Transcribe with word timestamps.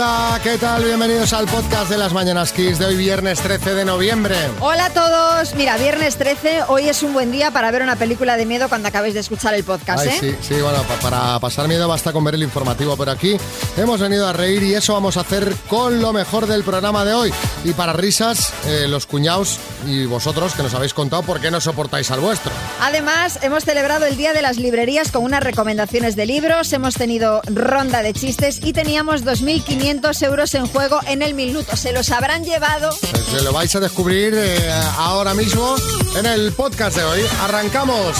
Hola, 0.00 0.29
¿qué 0.42 0.56
tal? 0.56 0.82
Bienvenidos 0.84 1.34
al 1.34 1.44
podcast 1.46 1.90
de 1.90 1.98
las 1.98 2.14
Mañanas 2.14 2.52
Kiss 2.52 2.78
de 2.78 2.86
hoy 2.86 2.96
viernes 2.96 3.40
13 3.40 3.74
de 3.74 3.84
noviembre. 3.84 4.34
Hola 4.60 4.86
a 4.86 4.90
todos. 4.90 5.54
Mira, 5.54 5.76
viernes 5.76 6.16
13, 6.16 6.62
hoy 6.68 6.88
es 6.88 7.02
un 7.02 7.12
buen 7.12 7.30
día 7.30 7.50
para 7.50 7.70
ver 7.70 7.82
una 7.82 7.96
película 7.96 8.38
de 8.38 8.46
miedo 8.46 8.68
cuando 8.70 8.88
acabéis 8.88 9.12
de 9.14 9.20
escuchar 9.20 9.52
el 9.52 9.64
podcast, 9.64 10.06
Ay, 10.06 10.08
¿eh? 10.08 10.18
sí, 10.18 10.36
sí, 10.40 10.60
bueno, 10.62 10.82
pa- 10.84 10.96
para 11.10 11.38
pasar 11.40 11.68
miedo 11.68 11.86
basta 11.88 12.12
con 12.12 12.24
ver 12.24 12.36
el 12.36 12.42
informativo, 12.42 12.96
pero 12.96 13.10
aquí 13.10 13.36
hemos 13.76 14.00
venido 14.00 14.26
a 14.26 14.32
reír 14.32 14.62
y 14.62 14.74
eso 14.74 14.94
vamos 14.94 15.18
a 15.18 15.20
hacer 15.20 15.54
con 15.68 16.00
lo 16.00 16.12
mejor 16.14 16.46
del 16.46 16.62
programa 16.64 17.04
de 17.04 17.12
hoy. 17.12 17.32
Y 17.64 17.72
para 17.74 17.92
risas, 17.92 18.52
eh, 18.66 18.86
los 18.88 19.04
cuñados 19.06 19.58
y 19.86 20.06
vosotros 20.06 20.54
que 20.54 20.62
nos 20.62 20.72
habéis 20.72 20.94
contado 20.94 21.22
por 21.22 21.40
qué 21.40 21.50
no 21.50 21.60
soportáis 21.60 22.10
al 22.10 22.20
vuestro. 22.20 22.50
Además, 22.80 23.38
hemos 23.42 23.64
celebrado 23.64 24.06
el 24.06 24.16
Día 24.16 24.32
de 24.32 24.40
las 24.40 24.56
Librerías 24.56 25.12
con 25.12 25.22
unas 25.24 25.42
recomendaciones 25.44 26.16
de 26.16 26.24
libros, 26.24 26.72
hemos 26.72 26.94
tenido 26.94 27.42
ronda 27.46 28.02
de 28.02 28.14
chistes 28.14 28.60
y 28.64 28.72
teníamos 28.72 29.24
2.500 29.24 30.22
euros 30.22 30.29
en 30.30 30.66
juego 30.68 31.00
en 31.08 31.22
el 31.22 31.34
minuto. 31.34 31.76
¿Se 31.76 31.92
los 31.92 32.08
habrán 32.12 32.44
llevado? 32.44 32.92
Se 32.92 33.42
lo 33.42 33.52
vais 33.52 33.74
a 33.74 33.80
descubrir 33.80 34.32
eh, 34.36 34.72
ahora 34.96 35.34
mismo 35.34 35.74
en 36.16 36.24
el 36.24 36.52
podcast 36.52 36.96
de 36.96 37.02
hoy. 37.02 37.20
¡Arrancamos! 37.42 38.16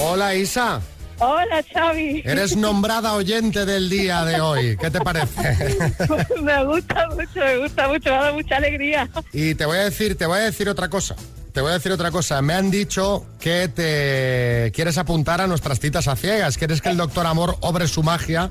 Hola 0.00 0.34
Isa, 0.34 0.80
Hola, 1.20 1.64
Xavi. 1.72 2.22
eres 2.24 2.56
nombrada 2.56 3.14
oyente 3.14 3.64
del 3.64 3.88
día 3.88 4.24
de 4.24 4.40
hoy. 4.40 4.76
¿Qué 4.76 4.90
te 4.90 5.00
parece? 5.00 5.78
me 6.42 6.64
gusta 6.64 7.06
mucho, 7.08 7.38
me 7.38 7.58
gusta 7.58 7.88
mucho, 7.88 8.10
me 8.10 8.16
ha 8.16 8.20
dado 8.20 8.34
mucha 8.34 8.56
alegría. 8.56 9.08
Y 9.32 9.54
te 9.54 9.64
voy 9.64 9.78
a 9.78 9.84
decir, 9.84 10.18
te 10.18 10.26
voy 10.26 10.38
a 10.38 10.42
decir 10.42 10.68
otra 10.68 10.88
cosa. 10.88 11.14
Te 11.56 11.62
voy 11.62 11.70
a 11.70 11.74
decir 11.76 11.90
otra 11.90 12.10
cosa. 12.10 12.42
Me 12.42 12.52
han 12.52 12.70
dicho 12.70 13.24
que 13.40 13.68
te 13.68 14.70
quieres 14.74 14.98
apuntar 14.98 15.40
a 15.40 15.46
nuestras 15.46 15.80
citas 15.80 16.06
a 16.06 16.14
ciegas. 16.14 16.58
¿Quieres 16.58 16.82
que 16.82 16.90
el 16.90 16.98
doctor 16.98 17.26
Amor 17.26 17.56
obre 17.62 17.88
su 17.88 18.02
magia? 18.02 18.50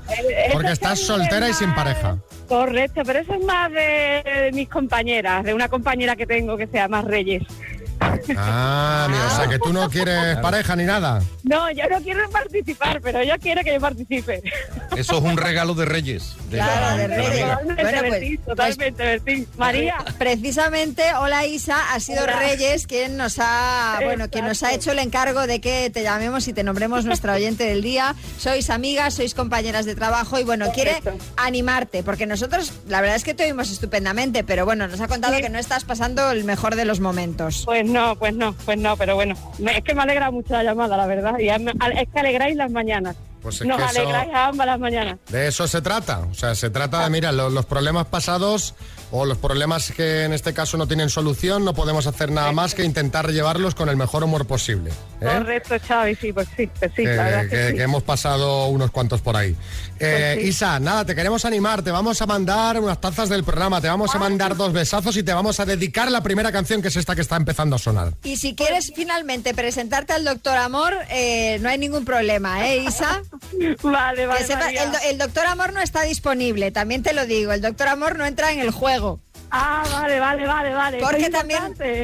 Porque 0.52 0.66
Eso 0.66 0.72
estás 0.72 0.98
es 0.98 1.06
soltera 1.06 1.48
y 1.48 1.54
sin 1.54 1.72
pareja. 1.72 2.18
Correcto, 2.48 3.02
pero 3.06 3.20
eso 3.20 3.34
es 3.34 3.44
más 3.44 3.70
de, 3.70 4.24
de 4.24 4.50
mis 4.52 4.68
compañeras, 4.68 5.44
de 5.44 5.54
una 5.54 5.68
compañera 5.68 6.16
que 6.16 6.26
tengo 6.26 6.56
que 6.56 6.66
se 6.66 6.78
llama 6.78 7.00
Reyes. 7.02 7.44
Ah, 8.00 9.06
mira, 9.10 9.26
o 9.32 9.36
sea 9.36 9.48
que 9.48 9.58
tú 9.58 9.72
no 9.72 9.88
quieres 9.88 10.36
pareja 10.38 10.76
ni 10.76 10.84
nada. 10.84 11.20
No, 11.44 11.70
yo 11.70 11.84
no 11.88 12.00
quiero 12.02 12.28
participar, 12.30 13.00
pero 13.00 13.20
ella 13.20 13.38
quiere 13.38 13.62
que 13.64 13.74
yo 13.74 13.80
participe. 13.80 14.42
Eso 14.96 15.18
es 15.18 15.22
un 15.22 15.36
regalo 15.36 15.74
de 15.74 15.84
Reyes. 15.84 16.34
de 16.50 16.58
la- 16.58 16.64
Claro, 16.66 16.96
de 16.96 17.02
de 17.02 17.08
la 17.08 17.16
Reyes. 17.16 17.40
Totalmente, 17.40 17.82
Bueno, 17.82 17.98
pues- 18.00 18.10
Bertín, 18.10 18.38
totalmente, 18.38 19.04
Bertín. 19.04 19.48
María. 19.56 19.96
Precisamente, 20.18 21.02
hola 21.18 21.46
Isa, 21.46 21.92
ha 21.92 22.00
sido 22.00 22.22
Hola. 22.24 22.36
Reyes 22.38 22.86
quien 22.86 23.16
nos 23.16 23.36
ha, 23.40 23.98
bueno, 24.04 24.28
quien 24.30 24.46
nos 24.46 24.62
ha 24.62 24.72
hecho 24.72 24.92
el 24.92 24.98
encargo 24.98 25.46
de 25.46 25.60
que 25.60 25.90
te 25.90 26.02
llamemos 26.02 26.46
y 26.48 26.52
te 26.52 26.62
nombremos 26.62 27.04
nuestra 27.04 27.34
oyente 27.34 27.64
del 27.64 27.82
día. 27.82 28.14
Sois 28.38 28.70
amigas, 28.70 29.14
sois 29.14 29.34
compañeras 29.34 29.86
de 29.86 29.94
trabajo 29.94 30.38
y 30.38 30.44
bueno, 30.44 30.70
quiere 30.72 31.00
animarte, 31.36 32.02
porque 32.02 32.26
nosotros 32.26 32.72
la 32.88 33.00
verdad 33.00 33.16
es 33.16 33.24
que 33.24 33.34
te 33.34 33.44
oímos 33.44 33.70
estupendamente, 33.70 34.44
pero 34.44 34.64
bueno, 34.64 34.86
nos 34.88 35.00
ha 35.00 35.08
contado 35.08 35.34
Sí. 35.36 35.42
que 35.42 35.48
no 35.48 35.58
estás 35.58 35.84
pasando 35.84 36.30
el 36.30 36.44
mejor 36.44 36.76
de 36.76 36.84
los 36.84 37.00
momentos. 37.00 37.64
Pues 37.86 37.94
no, 37.94 38.16
pues 38.16 38.34
no, 38.34 38.52
pues 38.64 38.78
no, 38.78 38.96
pero 38.96 39.14
bueno, 39.14 39.36
es 39.60 39.84
que 39.84 39.94
me 39.94 40.02
alegra 40.02 40.32
mucho 40.32 40.54
la 40.54 40.64
llamada, 40.64 40.96
la 40.96 41.06
verdad. 41.06 41.38
Y 41.38 41.48
es 41.48 42.08
que 42.12 42.18
alegráis 42.18 42.56
las 42.56 42.70
mañanas. 42.72 43.16
Pues 43.46 43.60
es 43.60 43.66
Nos 43.68 43.76
que 43.76 43.84
eso- 43.84 44.00
alegráis 44.00 44.34
a 44.34 44.46
ambas 44.48 44.66
las 44.66 44.80
mañanas. 44.80 45.18
De 45.28 45.46
eso 45.46 45.68
se 45.68 45.80
trata. 45.80 46.18
O 46.18 46.34
sea, 46.34 46.56
se 46.56 46.68
trata 46.68 47.04
de, 47.04 47.10
mira, 47.10 47.30
lo- 47.30 47.48
los, 47.48 47.64
problemas 47.64 48.06
pasados 48.08 48.74
o 49.12 49.24
los 49.24 49.38
problemas 49.38 49.92
que 49.92 50.24
en 50.24 50.32
este 50.32 50.52
caso 50.52 50.76
no 50.76 50.88
tienen 50.88 51.08
solución, 51.10 51.64
no 51.64 51.72
podemos 51.72 52.08
hacer 52.08 52.32
nada 52.32 52.50
más 52.50 52.74
que 52.74 52.82
intentar 52.82 53.30
llevarlos 53.30 53.76
con 53.76 53.88
el 53.88 53.96
mejor 53.96 54.24
humor 54.24 54.48
posible. 54.48 54.90
¿eh? 55.20 55.26
Correcto, 55.38 55.76
Xavi, 55.86 56.16
sí, 56.16 56.32
pues 56.32 56.48
sí, 56.56 56.68
pues 56.80 56.90
sí, 56.96 57.04
que, 57.04 57.14
la 57.14 57.22
verdad 57.22 57.42
que- 57.42 57.48
que 57.50 57.68
sí. 57.70 57.76
que 57.76 57.82
hemos 57.84 58.02
pasado 58.02 58.66
unos 58.66 58.90
cuantos 58.90 59.20
por 59.20 59.36
ahí. 59.36 59.54
Eh, 60.00 60.32
Pues 60.34 60.42
sí. 60.42 60.48
Isa, 60.48 60.80
nada, 60.80 61.04
te 61.04 61.14
queremos 61.14 61.44
animar, 61.44 61.82
te 61.82 61.92
vamos 61.92 62.20
a 62.20 62.26
mandar 62.26 62.80
unas 62.80 63.00
tazas 63.00 63.28
del 63.28 63.44
programa, 63.44 63.80
te 63.80 63.86
vamos 63.88 64.12
a 64.12 64.18
mandar 64.18 64.56
dos 64.56 64.72
besazos 64.72 65.16
y 65.16 65.22
te 65.22 65.32
vamos 65.32 65.60
a 65.60 65.64
dedicar 65.64 66.10
la 66.10 66.20
primera 66.22 66.50
canción 66.50 66.82
que 66.82 66.88
es 66.88 66.96
esta 66.96 67.14
que 67.14 67.20
está 67.20 67.36
empezando 67.36 67.76
a 67.76 67.78
sonar. 67.78 68.12
Y 68.24 68.36
si 68.38 68.56
quieres 68.56 68.92
finalmente 68.96 69.54
presentarte 69.54 70.14
al 70.14 70.24
doctor 70.24 70.56
Amor, 70.56 70.94
eh, 71.10 71.58
no 71.60 71.68
hay 71.68 71.78
ningún 71.78 72.04
problema, 72.04 72.66
¿eh, 72.68 72.78
Isa? 72.78 73.22
Vale, 73.82 74.20
Que 74.22 74.26
vale. 74.26 74.46
sepa- 74.46 74.70
el, 74.70 74.92
do- 74.92 74.98
el 75.04 75.18
doctor 75.18 75.46
Amor 75.46 75.72
no 75.72 75.80
está 75.80 76.02
disponible, 76.02 76.70
también 76.70 77.02
te 77.02 77.12
lo 77.12 77.26
digo. 77.26 77.52
El 77.52 77.60
doctor 77.62 77.88
Amor 77.88 78.16
no 78.18 78.24
entra 78.26 78.52
en 78.52 78.60
el 78.60 78.70
juego. 78.70 79.20
Ah, 79.48 79.84
vale, 79.92 80.18
vale, 80.18 80.44
vale, 80.44 80.74
vale. 80.74 80.98
Porque 80.98 81.26
es 81.26 81.30
también, 81.30 81.60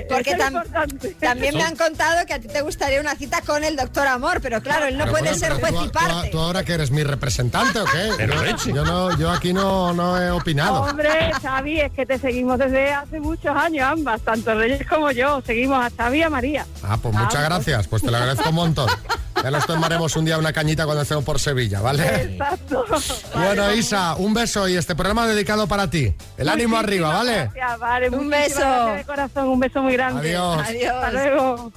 porque 0.08 0.36
tam- 0.36 0.52
importante. 0.52 1.08
también 1.18 1.56
me 1.56 1.64
han 1.64 1.74
contado 1.74 2.24
que 2.24 2.34
a 2.34 2.38
ti 2.38 2.46
te 2.46 2.60
gustaría 2.62 3.00
una 3.00 3.16
cita 3.16 3.40
con 3.42 3.64
el 3.64 3.74
doctor 3.74 4.06
Amor, 4.06 4.40
pero 4.40 4.62
claro, 4.62 4.86
él 4.86 4.96
no 4.96 5.04
Pero 5.04 5.10
puede 5.12 5.22
bueno, 5.32 5.38
ser 5.38 5.52
juez 5.54 5.74
tú, 5.74 5.84
y 5.84 5.88
parte. 5.88 6.28
tú 6.30 6.38
ahora 6.38 6.62
que 6.64 6.74
eres 6.74 6.92
mi 6.92 7.02
representante 7.02 7.80
o 7.80 7.84
qué? 7.84 8.10
Pero 8.16 8.34
yo, 8.64 8.84
no, 8.84 9.18
yo 9.18 9.30
aquí 9.30 9.52
no, 9.52 9.92
no 9.92 10.22
he 10.22 10.30
opinado. 10.30 10.82
Hombre, 10.82 11.32
Xavi, 11.42 11.80
es 11.80 11.92
que 11.92 12.06
te 12.06 12.16
seguimos 12.18 12.58
desde 12.60 12.92
hace 12.92 13.18
muchos 13.18 13.56
años 13.56 13.88
ambas, 13.90 14.20
tanto 14.22 14.54
Reyes 14.54 14.86
como 14.88 15.10
yo. 15.10 15.42
Seguimos 15.44 15.84
a 15.84 15.90
Xavi 15.90 16.18
y 16.18 16.22
a 16.22 16.30
María. 16.30 16.64
Ah, 16.84 16.96
pues 17.02 17.12
muchas 17.12 17.34
Ah, 17.42 17.42
gracias, 17.42 17.88
pues 17.88 18.02
te 18.02 18.10
lo 18.12 18.18
agradezco 18.18 18.48
un 18.50 18.54
montón. 18.54 18.88
Ya 19.42 19.50
nos 19.50 19.66
tomaremos 19.66 20.14
un 20.14 20.24
día 20.24 20.38
una 20.38 20.52
cañita 20.52 20.84
cuando 20.84 21.02
estemos 21.02 21.21
por 21.22 21.38
Sevilla, 21.40 21.80
¿vale? 21.80 22.04
Exacto. 22.22 22.84
Bueno, 23.34 23.72
Isa, 23.72 24.14
un 24.16 24.34
beso 24.34 24.68
y 24.68 24.76
este 24.76 24.94
programa 24.94 25.26
dedicado 25.26 25.66
para 25.66 25.88
ti. 25.88 26.12
El 26.36 26.48
ánimo 26.48 26.76
arriba, 26.76 27.08
¿vale? 27.12 27.50
Gracias, 27.54 27.78
vale, 27.78 28.10
Un 28.10 28.28
beso. 28.28 28.58
gracias 28.60 28.96
de 28.98 29.04
corazón, 29.04 29.48
un 29.48 29.60
beso 29.60 29.82
muy 29.82 29.92
grande. 29.94 30.20
Adiós. 30.36 30.68
Adiós. 30.68 30.94
Hasta 30.94 31.10
luego. 31.12 31.72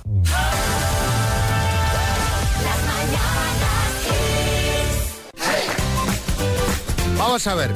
Vamos 7.18 7.48
a 7.48 7.56
ver, 7.56 7.72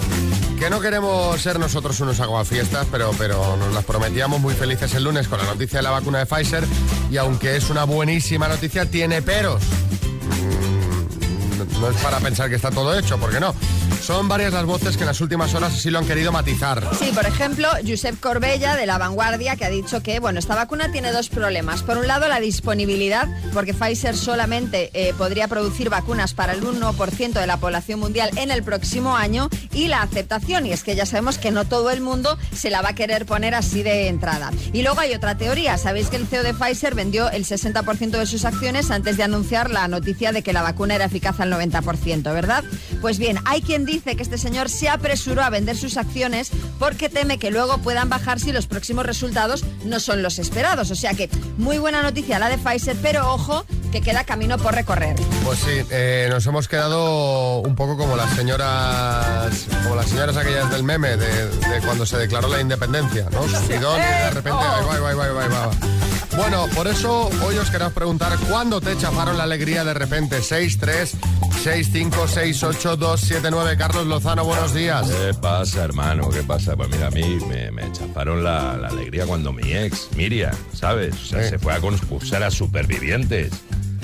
que 0.60 0.70
no 0.70 0.80
queremos 0.82 1.42
ser 1.42 1.60
nosotros 1.60 2.00
unos 2.02 2.20
aguafiestas, 2.20 2.86
pero, 2.92 3.12
pero 3.18 3.58
nos 3.58 3.74
las 3.74 3.86
prometíamos 3.86 4.40
muy 4.40 4.54
felices 4.54 4.94
el 4.96 5.04
lunes 5.06 5.28
con 5.28 5.40
la 5.40 5.46
noticia 5.46 5.80
de 5.80 5.84
la 5.84 5.92
vacuna 5.92 6.20
de 6.20 6.26
Pfizer 6.26 6.64
y 7.10 7.18
aunque 7.18 7.56
es 7.56 7.70
una 7.70 7.86
buenísima 7.86 8.48
noticia, 8.48 8.86
tiene 8.86 9.22
peros. 9.22 9.62
No 11.80 11.90
es 11.90 11.98
para 11.98 12.20
pensar 12.20 12.50
que 12.50 12.56
está 12.56 12.70
todo 12.70 12.98
hecho, 12.98 13.18
porque 13.18 13.40
no. 13.40 13.56
Son 14.10 14.28
varias 14.28 14.54
las 14.54 14.66
voces 14.66 14.98
que 14.98 15.04
en 15.04 15.08
las 15.10 15.22
últimas 15.22 15.54
horas 15.54 15.72
así 15.72 15.92
lo 15.92 16.00
han 16.00 16.08
querido 16.08 16.32
matizar. 16.32 16.84
Sí, 16.98 17.12
por 17.14 17.28
ejemplo, 17.28 17.68
Josep 17.88 18.20
Corbella 18.20 18.76
de 18.76 18.88
La 18.88 18.98
Vanguardia 18.98 19.56
que 19.56 19.66
ha 19.66 19.70
dicho 19.70 20.02
que, 20.02 20.20
bueno, 20.20 20.40
esta 20.40 20.56
vacuna 20.56 20.92
tiene 20.92 21.12
dos 21.12 21.30
problemas. 21.30 21.84
Por 21.84 22.00
un 22.00 22.08
lado, 22.08 22.28
la 22.28 22.40
disponibilidad, 22.40 23.28
porque 23.54 23.76
Pfizer 23.76 24.18
solamente 24.18 24.90
eh, 24.96 25.14
podría 25.16 25.48
producir 25.48 25.92
vacunas 25.92 26.34
para 26.34 26.54
el 26.54 26.64
1% 26.64 27.34
de 27.34 27.46
la 27.46 27.58
población 27.58 28.00
mundial 28.00 28.32
en 28.36 28.50
el 28.50 28.64
próximo 28.64 29.16
año, 29.16 29.48
y 29.74 29.90
la 29.90 30.02
aceptación, 30.02 30.66
y 30.66 30.72
es 30.72 30.82
que 30.82 30.96
ya 30.96 31.06
sabemos 31.06 31.38
que 31.38 31.52
no 31.52 31.66
todo 31.66 31.92
el 31.92 32.02
mundo 32.02 32.36
se 32.52 32.72
la 32.72 32.82
va 32.82 32.90
a 32.90 32.96
querer 32.96 33.28
poner 33.28 33.54
así 33.54 33.84
de 33.84 34.08
entrada. 34.08 34.50
Y 34.74 34.82
luego 34.82 35.02
hay 35.02 35.14
otra 35.14 35.38
teoría. 35.38 35.78
Sabéis 35.78 36.08
que 36.08 36.16
el 36.16 36.26
CEO 36.26 36.42
de 36.42 36.56
Pfizer 36.56 36.96
vendió 36.96 37.30
el 37.30 37.46
60% 37.46 38.18
de 38.18 38.26
sus 38.26 38.44
acciones 38.44 38.90
antes 38.90 39.18
de 39.18 39.24
anunciar 39.24 39.70
la 39.70 39.88
noticia 39.88 40.32
de 40.32 40.42
que 40.42 40.52
la 40.52 40.64
vacuna 40.64 40.96
era 40.96 41.06
eficaz 41.06 41.40
al 41.40 41.54
90%, 41.54 42.24
¿verdad? 42.34 42.64
Pues 43.02 43.20
bien, 43.20 43.38
hay 43.46 43.62
quien 43.62 43.86
dice 43.86 43.99
que 44.02 44.24
este 44.24 44.38
señor 44.38 44.70
se 44.70 44.90
apresuró 44.90 45.44
a 45.44 45.50
vender 45.50 45.78
sus 45.78 45.98
acciones 45.98 46.52
porque 46.80 47.10
teme 47.10 47.38
que 47.38 47.52
luego 47.52 47.78
puedan 47.80 48.10
bajar 48.10 48.40
si 48.40 48.52
los 48.52 48.68
próximos 48.68 49.06
resultados 49.06 49.64
no 49.86 50.00
son 50.00 50.24
los 50.24 50.40
esperados. 50.40 50.92
O 50.92 50.96
sea 50.96 51.14
que 51.14 51.30
muy 51.58 51.78
buena 51.78 52.02
noticia 52.02 52.40
la 52.40 52.50
de 52.50 52.58
Pfizer, 52.58 52.98
pero 53.02 53.34
ojo 53.34 53.66
que 53.92 54.02
queda 54.02 54.24
camino 54.24 54.58
por 54.58 54.74
recorrer. 54.74 55.16
Pues 55.44 55.60
sí, 55.60 55.82
eh, 55.90 56.28
nos 56.30 56.46
hemos 56.46 56.68
quedado 56.68 57.60
un 57.60 57.76
poco 57.76 57.98
como 57.98 58.16
las 58.16 58.30
señoras, 58.36 59.66
como 59.84 59.96
las 59.96 60.08
señoras 60.08 60.38
aquellas 60.38 60.70
del 60.70 60.84
meme 60.84 61.18
de, 61.18 61.48
de 61.48 61.82
cuando 61.84 62.06
se 62.06 62.18
declaró 62.18 62.48
la 62.48 62.62
independencia, 62.62 63.28
¿no? 63.32 63.48
Subidón 63.48 64.00
y 64.00 64.24
de 64.24 64.32
repente, 64.32 64.60
ay, 64.62 64.86
guay, 64.86 65.00
guay, 65.00 65.16
guay, 65.16 65.32
guay, 65.32 65.48
guay. 65.50 66.00
Bueno, 66.38 66.68
por 66.76 66.88
eso 66.88 67.30
hoy 67.46 67.58
os 67.58 67.70
queremos 67.70 67.94
preguntar 67.94 68.38
cuándo 68.50 68.80
te 68.80 68.98
chafaron 68.98 69.38
la 69.38 69.44
alegría 69.44 69.84
de 69.84 69.94
repente. 69.94 70.42
6, 70.42 70.78
3, 70.80 71.12
6, 71.64 71.90
5, 71.92 72.28
6, 72.28 72.64
8, 72.64 72.96
2, 72.98 73.22
7, 73.22 73.48
9. 73.52 73.78
Carlos 73.78 74.08
Lozano, 74.08 74.46
buenos 74.46 74.74
días. 74.74 75.10
¿Qué 75.10 75.34
pasa, 75.34 75.84
hermano? 75.84 76.30
¿Qué 76.30 76.42
pasa? 76.44 76.76
Pues 76.76 76.90
mira, 76.90 77.08
a 77.08 77.12
mí 77.12 77.38
me, 77.48 77.70
me 77.72 77.92
chafaron 77.92 78.44
la, 78.44 78.78
la 78.78 78.88
alegría 78.88 79.26
cuando 79.26 79.52
mi 79.52 79.74
ex, 79.74 80.10
Miriam, 80.16 80.54
¿sabes? 80.74 81.16
O 81.16 81.26
sea, 81.26 81.44
Sí. 81.44 81.50
se 81.50 81.60
fue 81.60 81.74
a 81.74 81.80
concursar 81.80 82.44
a 82.44 82.52
supervivientes. 82.52 83.52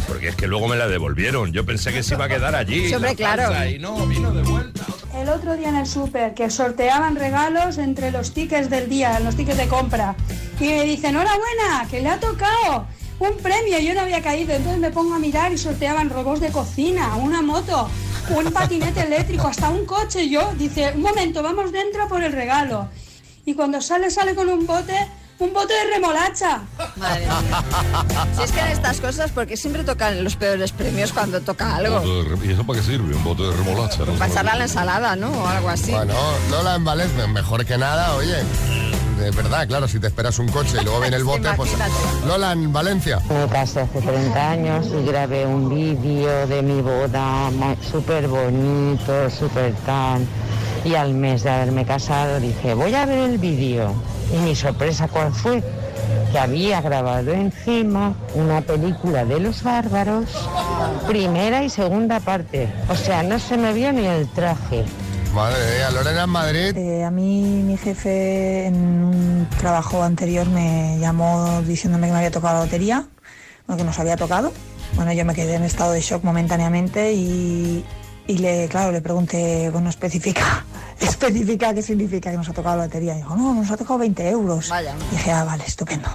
Porque 0.08 0.28
es 0.28 0.36
que 0.36 0.48
luego 0.48 0.68
me 0.68 0.76
la 0.76 0.88
devolvieron. 0.88 1.52
Yo 1.54 1.66
pensé 1.66 1.92
que 1.92 2.04
se 2.04 2.14
iba 2.14 2.26
a 2.26 2.30
quedar 2.30 2.54
allí. 2.56 2.88
Sí, 2.90 2.94
hombre, 2.94 3.12
la 3.12 3.16
claro. 3.16 3.70
Y 3.70 3.80
no, 3.80 4.06
vino 4.06 4.32
de 4.32 4.44
vuelta. 4.44 4.86
El 5.16 5.30
otro 5.30 5.56
día 5.56 5.70
en 5.70 5.78
el 5.78 5.88
súper 5.88 6.34
que 6.36 6.50
sorteaban 6.52 7.16
regalos 7.16 7.78
entre 7.80 8.12
los 8.12 8.32
tickets 8.34 8.70
del 8.70 8.88
día, 8.90 9.20
los 9.22 9.36
tickets 9.36 9.58
de 9.58 9.68
compra. 9.68 10.16
Y 10.60 10.66
me 10.66 10.84
dice, 10.84 11.08
enhorabuena, 11.08 11.88
que 11.90 12.02
le 12.02 12.10
ha 12.10 12.20
tocado 12.20 12.86
un 13.20 13.38
premio. 13.38 13.80
Yo 13.80 13.94
no 13.94 14.02
había 14.02 14.22
caído, 14.22 14.54
entonces 14.54 14.80
me 14.80 14.92
pongo 14.92 15.16
a 15.16 15.20
mirar 15.20 15.52
y 15.52 15.58
sorteaban 15.58 16.10
robots 16.10 16.42
de 16.42 16.50
cocina, 16.50 17.16
una 17.16 17.42
moto, 17.42 17.90
un 18.30 18.52
patinete 18.52 19.02
eléctrico, 19.02 19.48
hasta 19.48 19.70
un 19.70 19.86
coche. 19.86 20.30
Yo 20.30 20.54
dice, 20.58 20.94
un 20.96 21.02
momento, 21.02 21.42
vamos 21.44 21.72
dentro 21.72 22.08
por 22.08 22.24
el 22.24 22.32
regalo. 22.32 22.88
Y 23.46 23.54
cuando 23.54 23.82
sale, 23.82 24.10
sale 24.10 24.34
con 24.36 24.50
un 24.50 24.66
bote 24.66 24.96
un 25.38 25.54
bote 25.54 25.74
de 25.74 25.96
remolacha. 25.96 26.62
Madre 26.96 27.26
mía. 27.26 27.64
Si 28.38 28.44
es 28.44 28.52
que 28.52 28.60
en 28.60 28.68
estas 28.68 29.02
cosas, 29.02 29.32
porque 29.32 29.58
siempre 29.58 29.84
tocan 29.84 30.24
los 30.24 30.36
peores 30.36 30.72
premios 30.72 31.12
cuando 31.12 31.42
toca 31.42 31.76
algo. 31.76 32.02
¿Y 32.44 32.52
eso 32.52 32.66
para 32.66 32.80
qué 32.80 32.86
sirve? 32.86 33.16
Un 33.16 33.24
bote 33.24 33.44
de 33.44 33.52
remolacha. 33.52 34.06
¿no? 34.06 34.14
Para 34.14 34.32
echarla 34.32 34.54
a 34.54 34.56
la 34.58 34.64
ensalada, 34.64 35.16
¿no? 35.16 35.30
O 35.32 35.48
algo 35.48 35.70
así. 35.70 35.92
Bueno, 35.92 36.14
Lola 36.50 36.76
en 36.76 36.86
Valencia, 36.86 37.28
mejor 37.28 37.66
que 37.66 37.78
nada, 37.78 38.16
oye. 38.16 38.38
De 39.20 39.32
verdad, 39.32 39.68
claro, 39.68 39.88
si 39.88 40.00
te 40.00 40.08
esperas 40.08 40.38
un 40.40 40.48
coche 40.50 40.78
y 40.82 40.84
luego 40.84 41.00
viene 41.00 41.16
el 41.18 41.24
bote, 41.26 41.50
pues... 41.56 41.72
Lola 42.28 42.52
en 42.52 42.72
Valencia. 42.72 43.20
Me 43.30 43.48
casé 43.48 43.82
hace 43.82 44.02
30 44.02 44.52
años 44.52 44.88
y 44.88 45.06
grabé 45.06 45.46
un 45.46 45.70
vídeo 45.70 46.48
de 46.48 46.62
mi 46.62 46.82
boda 46.82 47.50
súper 47.92 48.28
bonito, 48.28 49.30
súper 49.30 49.74
tan. 49.86 50.28
Y 50.84 50.96
al 50.96 51.14
mes 51.14 51.44
de 51.44 51.50
haberme 51.50 51.86
casado 51.86 52.40
dije, 52.40 52.74
voy 52.74 52.94
a 52.94 53.06
ver 53.06 53.30
el 53.30 53.38
vídeo. 53.38 53.94
Y 54.34 54.38
mi 54.38 54.56
sorpresa, 54.56 55.08
¿cuál 55.08 55.34
fue? 55.34 55.64
Que 56.32 56.38
había 56.38 56.82
grabado 56.82 57.32
encima 57.32 58.14
una 58.34 58.62
película 58.62 59.24
de 59.26 59.40
los 59.40 59.64
bárbaros, 59.64 60.26
primera 61.08 61.64
y 61.64 61.70
segunda 61.70 62.20
parte. 62.20 62.70
O 62.90 62.96
sea, 62.96 63.24
no 63.24 63.40
se 63.40 63.58
me 63.58 63.74
vio 63.74 63.92
ni 63.94 64.06
el 64.06 64.28
traje. 64.28 64.84
Madre 65.36 65.76
mía, 65.76 65.92
Lorena 65.92 66.24
en 66.24 66.30
Madrid. 66.30 66.78
Eh, 66.78 67.04
a 67.04 67.12
mí 67.12 67.62
mi 67.66 67.76
jefe 67.76 68.68
en 68.68 68.76
un 68.76 69.48
trabajo 69.60 70.02
anterior 70.02 70.48
me 70.48 70.98
llamó 70.98 71.62
diciéndome 71.62 72.08
que 72.08 72.14
me 72.14 72.20
había 72.20 72.32
tocado 72.32 72.54
la 72.60 72.64
lotería, 72.64 73.06
bueno, 73.68 73.78
que 73.78 73.84
nos 73.84 74.00
había 74.00 74.16
tocado. 74.16 74.54
Bueno, 74.96 75.12
yo 75.12 75.26
me 75.26 75.36
quedé 75.36 75.56
en 75.56 75.64
estado 75.64 75.92
de 75.92 76.00
shock 76.00 76.24
momentáneamente 76.24 77.12
y, 77.12 77.84
y 78.28 78.38
le, 78.38 78.70
claro, 78.70 78.94
le 78.94 79.02
pregunté, 79.02 79.70
bueno, 79.72 79.90
especifica, 79.90 80.64
especifica 81.02 81.74
qué 81.74 81.82
significa 81.82 82.32
que 82.32 82.38
nos 82.38 82.48
ha 82.48 82.54
tocado 82.54 82.78
la 82.78 82.86
lotería. 82.86 83.16
Y 83.16 83.18
dijo, 83.18 83.36
no, 83.36 83.54
nos 83.54 83.70
ha 83.70 83.76
tocado 83.76 84.00
20 84.00 84.30
euros. 84.30 84.70
Vaya. 84.70 84.96
Y 85.12 85.16
dije, 85.18 85.32
ah, 85.34 85.44
vale, 85.44 85.66
estupendo. 85.68 86.08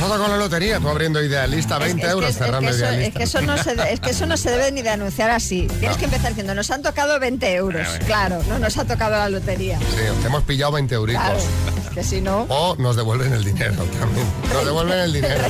Nos 0.00 0.10
ha 0.10 0.14
tocado 0.14 0.28
la 0.28 0.36
lotería, 0.36 0.78
tú 0.78 0.88
abriendo 0.88 1.20
idealista, 1.22 1.78
20 1.78 1.90
Es- 1.90 1.96
es 1.98 2.04
que- 2.04 2.10
euros 2.12 2.30
es 2.30 2.36
que 2.36 2.44
cerrando 2.44 2.70
eso, 2.70 2.84
es 2.84 2.90
idealista. 2.92 3.18
que 3.18 3.24
eso 3.24 3.40
no 3.42 3.58
se, 3.58 3.74
de- 3.74 3.92
es 3.92 4.00
que 4.00 4.10
eso 4.10 4.26
no 4.26 4.36
se 4.36 4.50
debe 4.50 4.70
ni 4.70 4.82
de 4.82 4.90
anunciar 4.90 5.30
así. 5.30 5.66
Tienes 5.80 5.96
que 5.96 6.04
empezar 6.04 6.28
diciendo, 6.30 6.54
nos 6.54 6.70
han 6.70 6.82
tocado 6.82 7.18
20 7.18 7.52
euros. 7.54 7.86
Claro, 8.06 8.40
no 8.48 8.58
nos 8.60 8.76
ha 8.78 8.84
tocado 8.84 9.12
la 9.16 9.28
lotería. 9.28 9.78
Sí, 9.80 9.86
te 10.20 10.26
hemos 10.28 10.44
pillado 10.44 10.72
20 10.72 10.94
euritos. 10.94 11.20
Claro, 11.22 11.38
es 11.38 11.94
que 11.94 12.04
si 12.04 12.20
no... 12.20 12.42
O 12.48 12.76
nos 12.76 12.94
devuelven 12.94 13.32
el 13.32 13.42
dinero 13.42 13.74
también. 13.98 14.26
Nos 14.52 14.64
devuelven 14.64 14.98
el 15.00 15.12
dinero. 15.12 15.44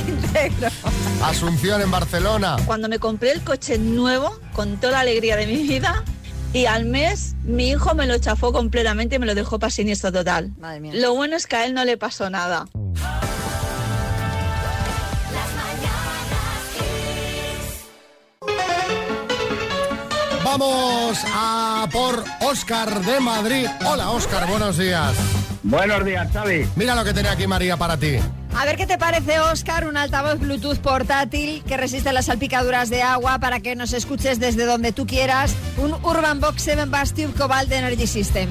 Asunción 1.23 1.81
en 1.81 1.91
Barcelona. 1.91 2.57
Cuando 2.65 2.89
me 2.89 2.97
compré 2.97 3.31
el 3.31 3.41
coche 3.41 3.77
nuevo, 3.77 4.39
con 4.53 4.77
toda 4.77 4.93
la 4.93 4.99
alegría 5.01 5.35
de 5.35 5.45
mi 5.45 5.57
vida, 5.57 6.03
y 6.53 6.65
al 6.65 6.85
mes 6.85 7.35
mi 7.43 7.69
hijo 7.69 7.93
me 7.93 8.07
lo 8.07 8.17
chafó 8.17 8.51
completamente 8.51 9.17
y 9.17 9.19
me 9.19 9.27
lo 9.27 9.35
dejó 9.35 9.59
para 9.59 9.69
siniestro 9.69 10.11
total. 10.11 10.51
Madre 10.59 10.79
mía. 10.79 10.93
Lo 10.95 11.13
bueno 11.13 11.35
es 11.35 11.45
que 11.45 11.55
a 11.57 11.65
él 11.65 11.75
no 11.75 11.85
le 11.85 11.95
pasó 11.97 12.29
nada. 12.31 12.67
Vamos 20.51 21.19
a 21.27 21.87
por 21.91 22.23
Óscar 22.41 23.05
de 23.05 23.19
Madrid. 23.19 23.67
Hola 23.85 24.09
Óscar, 24.09 24.47
buenos 24.47 24.79
días. 24.79 25.15
Buenos 25.61 26.03
días, 26.03 26.27
Xavi. 26.33 26.67
Mira 26.75 26.95
lo 26.95 27.03
que 27.03 27.13
tenía 27.13 27.33
aquí 27.33 27.45
María 27.45 27.77
para 27.77 27.97
ti. 27.97 28.15
A 28.55 28.65
ver 28.65 28.75
qué 28.75 28.87
te 28.87 28.97
parece, 28.97 29.39
Oscar, 29.41 29.87
un 29.87 29.95
altavoz 29.95 30.39
Bluetooth 30.39 30.79
portátil 30.79 31.63
que 31.65 31.77
resiste 31.77 32.11
las 32.13 32.25
salpicaduras 32.25 32.89
de 32.89 33.03
agua 33.03 33.37
para 33.37 33.59
que 33.59 33.75
nos 33.75 33.93
escuches 33.93 34.39
desde 34.39 34.65
donde 34.65 34.91
tú 34.91 35.05
quieras. 35.05 35.55
Un 35.77 35.93
Urban 35.93 36.39
Box 36.39 36.63
7 36.63 36.85
Bass 36.85 37.13
Tube 37.13 37.31
Cobalt 37.37 37.71
Energy 37.71 38.07
System. 38.07 38.49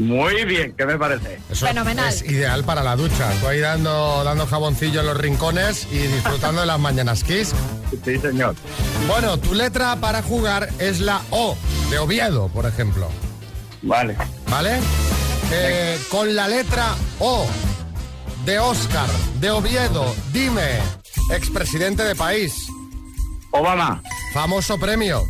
Muy 0.00 0.46
bien, 0.46 0.72
¿qué 0.78 0.86
me 0.86 0.96
parece? 0.96 1.38
Eso 1.50 1.66
Fenomenal. 1.66 2.08
Es 2.08 2.22
ideal 2.22 2.64
para 2.64 2.82
la 2.82 2.96
ducha. 2.96 3.30
Tú 3.38 3.48
ahí 3.48 3.60
dando, 3.60 4.24
dando 4.24 4.46
jaboncillo 4.46 5.00
en 5.00 5.06
los 5.06 5.16
rincones 5.18 5.86
y 5.92 5.98
disfrutando 5.98 6.62
de 6.62 6.66
las 6.66 6.80
mañanas 6.80 7.22
kiss. 7.22 7.52
Sí, 8.02 8.18
señor. 8.18 8.54
Bueno, 9.06 9.36
tu 9.36 9.52
letra 9.52 9.96
para 9.96 10.22
jugar 10.22 10.70
es 10.78 11.00
la 11.00 11.20
O, 11.28 11.54
de 11.90 11.98
Oviedo, 11.98 12.48
por 12.48 12.64
ejemplo. 12.64 13.10
Vale. 13.82 14.16
¿Vale? 14.48 14.78
Eh, 15.52 15.98
con 16.10 16.34
la 16.34 16.48
letra 16.48 16.94
O 17.18 17.46
de 18.46 18.58
Óscar, 18.58 19.08
de 19.38 19.50
Oviedo, 19.50 20.14
dime, 20.32 20.78
expresidente 21.30 22.04
de 22.04 22.16
país, 22.16 22.68
Obama, 23.50 24.02
famoso 24.32 24.78
premio, 24.78 25.26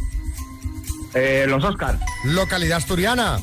eh, 1.14 1.44
los 1.48 1.64
Oscars, 1.64 1.98
localidad 2.22 2.78
asturiana, 2.78 3.40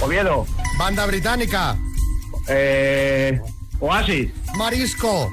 Oviedo, 0.00 0.46
banda 0.78 1.06
británica, 1.06 1.76
eh, 2.48 3.40
Oasis, 3.80 4.30
marisco, 4.56 5.30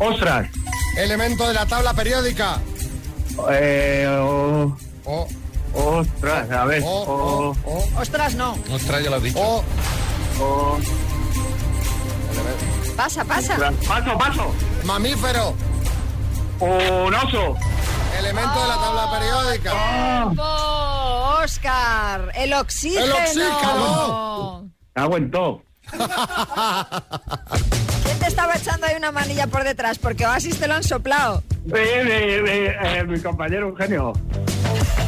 Ostras, 0.00 0.48
elemento 0.96 1.46
de 1.48 1.54
la 1.54 1.66
tabla 1.66 1.92
periódica. 1.94 2.60
eh, 3.50 4.06
Ostras, 5.74 6.50
a 6.50 6.64
ver. 6.64 6.82
Ostras, 6.86 8.34
no. 8.34 8.56
Ostras, 8.72 9.02
ya 9.04 9.10
lo 9.10 9.16
has 9.16 9.22
dicho. 9.22 9.64
Pasa, 12.96 13.24
pasa. 13.24 13.56
paso, 13.86 14.18
paso. 14.18 14.54
mamífero, 14.84 15.54
Un 16.60 17.14
oso. 17.14 17.56
elemento 18.18 18.62
de 18.62 18.68
la 18.68 18.74
tabla 18.76 19.10
periódica. 19.18 19.72
¡Oh, 21.48 21.50
Oscar! 21.50 22.30
¡El 22.34 22.52
oxígeno! 22.52 23.04
¡El 23.06 23.12
oxígeno! 23.12 24.68
Cago 24.92 25.16
en 25.16 25.30
todo. 25.30 25.62
¿Quién 28.04 28.18
te 28.18 28.26
estaba 28.26 28.54
echando 28.56 28.86
ahí 28.86 28.96
una 28.96 29.10
manilla 29.12 29.46
por 29.46 29.64
detrás? 29.64 29.98
Porque 29.98 30.26
Oasis 30.26 30.58
te 30.58 30.68
lo 30.68 30.74
han 30.74 30.84
soplado. 30.84 31.42
Eh, 31.74 31.74
eh, 31.74 32.44
eh, 32.46 32.76
eh, 32.82 33.04
mi 33.04 33.18
compañero 33.20 33.68
Eugenio. 33.68 34.12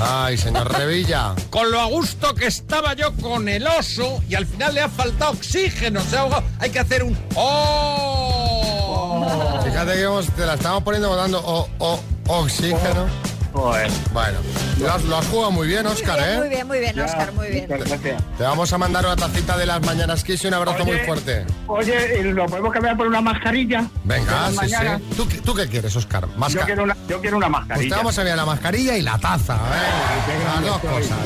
Ay, 0.00 0.38
señor 0.38 0.72
Revilla. 0.72 1.34
Con 1.50 1.70
lo 1.70 1.78
a 1.78 1.84
gusto 1.86 2.34
que 2.34 2.46
estaba 2.46 2.94
yo 2.94 3.12
con 3.16 3.46
el 3.48 3.66
oso 3.66 4.22
y 4.28 4.34
al 4.34 4.46
final 4.46 4.74
le 4.74 4.80
ha 4.80 4.88
faltado 4.88 5.32
oxígeno, 5.32 6.00
se 6.00 6.16
ha 6.16 6.20
ahogado. 6.20 6.42
Hay 6.58 6.70
que 6.70 6.78
hacer 6.78 7.02
un 7.04 7.18
¡Oh! 7.34 9.60
Fíjate 9.62 9.92
que 9.92 10.02
hemos- 10.04 10.30
te 10.30 10.46
la 10.46 10.54
estamos 10.54 10.82
poniendo 10.84 11.14
dando 11.14 11.38
o, 11.44 11.68
o, 11.78 12.00
oxígeno. 12.28 13.06
Joder. 13.52 13.90
Bueno, 14.12 14.38
lo 14.78 14.92
has, 14.92 15.02
lo 15.04 15.16
has 15.18 15.26
jugado 15.26 15.50
muy 15.50 15.66
bien, 15.66 15.84
muy 15.84 15.94
bien, 15.94 16.08
¿eh? 16.18 16.36
muy 16.38 16.48
bien, 16.48 16.66
muy 16.66 16.78
bien, 16.78 17.00
Oscar, 17.00 17.32
muy 17.32 17.48
bien. 17.48 17.66
Gracias. 17.68 18.22
Te 18.38 18.44
vamos 18.44 18.72
a 18.72 18.78
mandar 18.78 19.04
una 19.04 19.16
tacita 19.16 19.56
de 19.56 19.66
las 19.66 19.80
mañanas 19.84 20.22
Kiss 20.24 20.44
y 20.44 20.46
un 20.46 20.54
abrazo 20.54 20.82
Oye, 20.82 20.92
muy 20.92 21.00
fuerte. 21.06 21.44
Oye, 21.66 22.18
¿y 22.20 22.22
¿lo 22.24 22.46
podemos 22.46 22.72
cambiar 22.72 22.96
por 22.96 23.06
una 23.08 23.20
mascarilla? 23.20 23.84
Venga, 24.04 24.50
sí, 24.50 24.56
mañana. 24.56 24.98
sí. 24.98 25.16
¿Tú, 25.16 25.28
qué- 25.28 25.38
tú 25.40 25.54
qué 25.54 25.66
quieres, 25.68 25.94
Óscar? 25.96 26.26
Yo 26.48 26.60
quiero 26.60 26.84
una, 26.84 26.96
yo 27.08 27.20
quiero 27.20 27.36
una 27.36 27.46
Pues 27.48 27.58
mascarilla. 27.60 27.88
te 27.90 27.96
vamos 27.96 28.16
a 28.18 28.20
enviar 28.20 28.36
la 28.36 28.46
mascarilla 28.46 28.96
y 28.96 29.02
la 29.02 29.18
taza. 29.18 29.58
Grande 29.58 30.70
las 30.70 30.82
dos 30.82 30.92
soy, 30.92 31.02
cosas. 31.02 31.18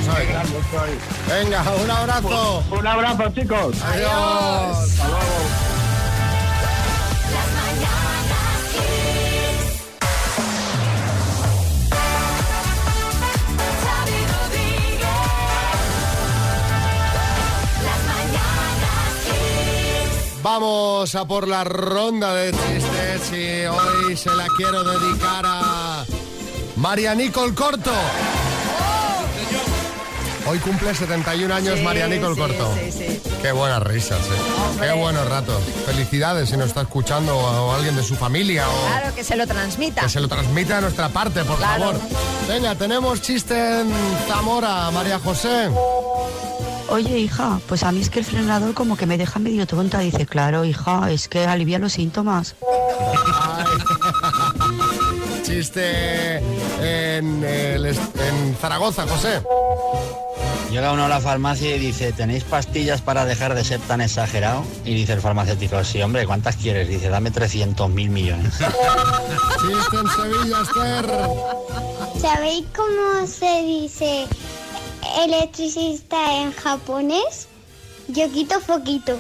soy. 0.73 1.45
Venga, 1.45 1.65
un 1.85 1.91
abrazo. 1.91 2.65
Un 2.71 2.87
abrazo, 2.87 3.29
chicos. 3.35 3.77
Adiós. 3.83 4.11
Hasta 4.11 5.09
luego. 5.09 5.74
Vamos 20.45 21.15
a 21.15 21.25
por 21.25 21.49
la 21.49 21.65
ronda 21.65 22.35
de 22.35 22.51
chistes 22.53 23.33
y 23.33 23.65
hoy 23.65 24.15
se 24.15 24.29
la 24.29 24.47
quiero 24.59 24.85
dedicar 24.85 25.43
a 25.47 26.05
María 26.77 27.15
Nicole 27.15 27.55
Corto. 27.55 27.91
Hoy 30.47 30.59
cumple 30.59 30.95
71 30.95 31.55
años 31.55 31.79
Sí, 31.79 31.83
María 31.83 32.07
Nicole 32.09 32.35
sí, 32.35 32.41
Corto. 32.43 32.75
sí, 32.79 32.93
sí. 32.93 33.21
Qué 33.41 33.53
buenas 33.53 33.83
risas, 33.85 34.19
eh. 34.21 34.79
Qué 34.83 34.93
buenos 34.93 35.27
ratos. 35.31 35.63
Felicidades 35.87 36.51
si 36.51 36.59
nos 36.59 36.67
está 36.67 36.83
escuchando 36.83 37.35
o 37.35 37.73
alguien 37.73 37.97
de 37.97 38.03
su 38.03 38.15
familia 38.15 38.69
o 38.69 38.87
Claro, 38.89 39.15
que 39.15 39.25
se 39.25 39.37
lo 39.37 39.47
transmita. 39.47 40.03
que 40.03 40.11
se 40.11 40.21
lo 40.21 40.29
transmita 40.29 40.77
a 40.77 40.81
nuestra 40.83 41.09
parte, 41.09 41.43
por 41.45 41.57
Claro. 41.57 41.85
favor. 41.87 42.01
Venga, 42.49 42.75
tenemos 42.75 43.23
chiste 43.23 43.81
en 43.81 43.91
Zamora, 44.29 44.91
María 44.91 45.19
José. 45.19 45.71
Oye, 46.89 47.19
hija, 47.19 47.61
pues 47.69 47.83
a 47.83 47.93
mí 47.93 48.01
es 48.01 48.11
que 48.11 48.21
el 48.21 48.25
frenador 48.25 48.75
como 48.75 48.97
que 48.97 49.07
me 49.07 49.19
deja 49.19 49.39
medio 49.39 49.67
tonta. 49.67 49.99
Dice, 50.01 50.27
claro, 50.27 50.65
hija, 50.65 51.11
es 51.11 51.29
que 51.29 51.47
alivia 51.47 51.79
los 51.79 51.93
síntomas. 51.95 52.55
Chiste 55.45 56.39
en, 56.81 57.43
el 57.45 57.87
est- 57.87 58.17
en 58.21 58.57
Zaragoza, 58.61 59.07
José. 59.07 59.41
Llega 60.71 60.93
uno 60.93 61.05
a 61.05 61.09
la 61.09 61.21
farmacia 61.21 61.77
y 61.77 61.79
dice, 61.79 62.13
¿tenéis 62.13 62.43
pastillas 62.45 63.01
para 63.01 63.25
dejar 63.25 63.55
de 63.55 63.63
ser 63.65 63.79
tan 63.81 64.01
exagerado? 64.01 64.65
Y 64.85 64.95
dice 64.95 65.13
el 65.13 65.21
farmacéutico, 65.21 65.83
sí, 65.85 66.03
hombre, 66.03 66.27
¿cuántas 66.27 66.57
quieres? 66.57 66.89
Dice, 66.89 67.09
dame 67.11 67.31
300 67.31 67.89
mil 67.91 68.11
millones. 68.11 68.55
Chiste 68.55 69.97
en 69.97 70.09
Sevilla, 70.11 70.59
Esther. 70.63 71.07
¿Sabéis 72.21 72.65
cómo 72.75 73.27
se 73.27 73.63
dice 73.63 74.27
electricista 75.23 76.41
en 76.41 76.53
japonés? 76.53 77.49
Yo 78.09 78.31
quito 78.31 78.61
foquito. 78.61 79.19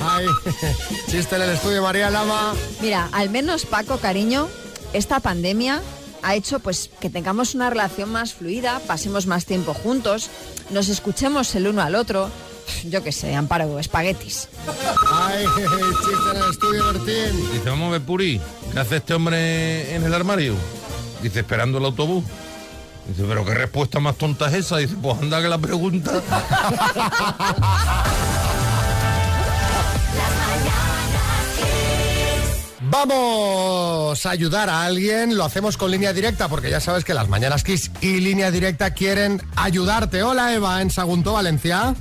Ay, 0.00 0.26
chiste 1.10 1.36
en 1.36 1.42
el 1.42 1.50
estudio, 1.50 1.82
María 1.82 2.10
Lama. 2.10 2.54
Mira, 2.80 3.08
al 3.12 3.30
menos 3.30 3.66
Paco, 3.66 3.98
cariño, 3.98 4.48
esta 4.92 5.20
pandemia 5.20 5.82
ha 6.22 6.34
hecho 6.34 6.58
pues 6.60 6.90
que 7.00 7.10
tengamos 7.10 7.54
una 7.54 7.70
relación 7.70 8.10
más 8.10 8.34
fluida, 8.34 8.80
pasemos 8.86 9.26
más 9.26 9.46
tiempo 9.46 9.74
juntos, 9.74 10.30
nos 10.70 10.88
escuchemos 10.88 11.54
el 11.54 11.68
uno 11.68 11.82
al 11.82 11.94
otro. 11.94 12.30
Yo 12.84 13.02
qué 13.02 13.12
sé, 13.12 13.34
Amparo, 13.34 13.78
espaguetis. 13.78 14.48
Ay, 15.12 15.44
chiste 15.56 16.30
en 16.32 16.42
el 16.42 16.50
estudio, 16.50 16.86
Bertín. 16.92 17.52
Dice, 17.52 17.70
vamos 17.70 17.88
a 17.88 17.92
ver, 17.92 18.02
Puri, 18.02 18.40
¿qué 18.72 18.78
hace 18.78 18.96
este 18.96 19.14
hombre 19.14 19.94
en 19.94 20.04
el 20.04 20.12
armario? 20.12 20.54
Dice, 21.22 21.40
esperando 21.40 21.78
el 21.78 21.84
autobús. 21.84 22.24
Dice, 23.08 23.24
pero 23.28 23.44
qué 23.44 23.54
respuesta 23.54 24.00
más 24.00 24.16
tonta 24.16 24.48
es 24.48 24.54
esa. 24.54 24.78
Dice, 24.78 24.96
pues 25.00 25.16
anda 25.20 25.40
que 25.40 25.48
la 25.48 25.58
pregunta. 25.58 26.10
Vamos 32.88 34.24
a 34.24 34.30
ayudar 34.30 34.70
a 34.70 34.84
alguien, 34.84 35.36
lo 35.36 35.44
hacemos 35.44 35.76
con 35.76 35.90
línea 35.90 36.12
directa 36.12 36.48
porque 36.48 36.70
ya 36.70 36.80
sabes 36.80 37.04
que 37.04 37.14
las 37.14 37.28
Mañanas 37.28 37.64
Kiss 37.64 37.90
y 38.00 38.20
línea 38.20 38.50
directa 38.50 38.92
quieren 38.92 39.42
ayudarte. 39.56 40.22
Hola 40.22 40.54
Eva, 40.54 40.80
en 40.80 40.90
Sagunto, 40.90 41.32
Valencia. 41.32 41.94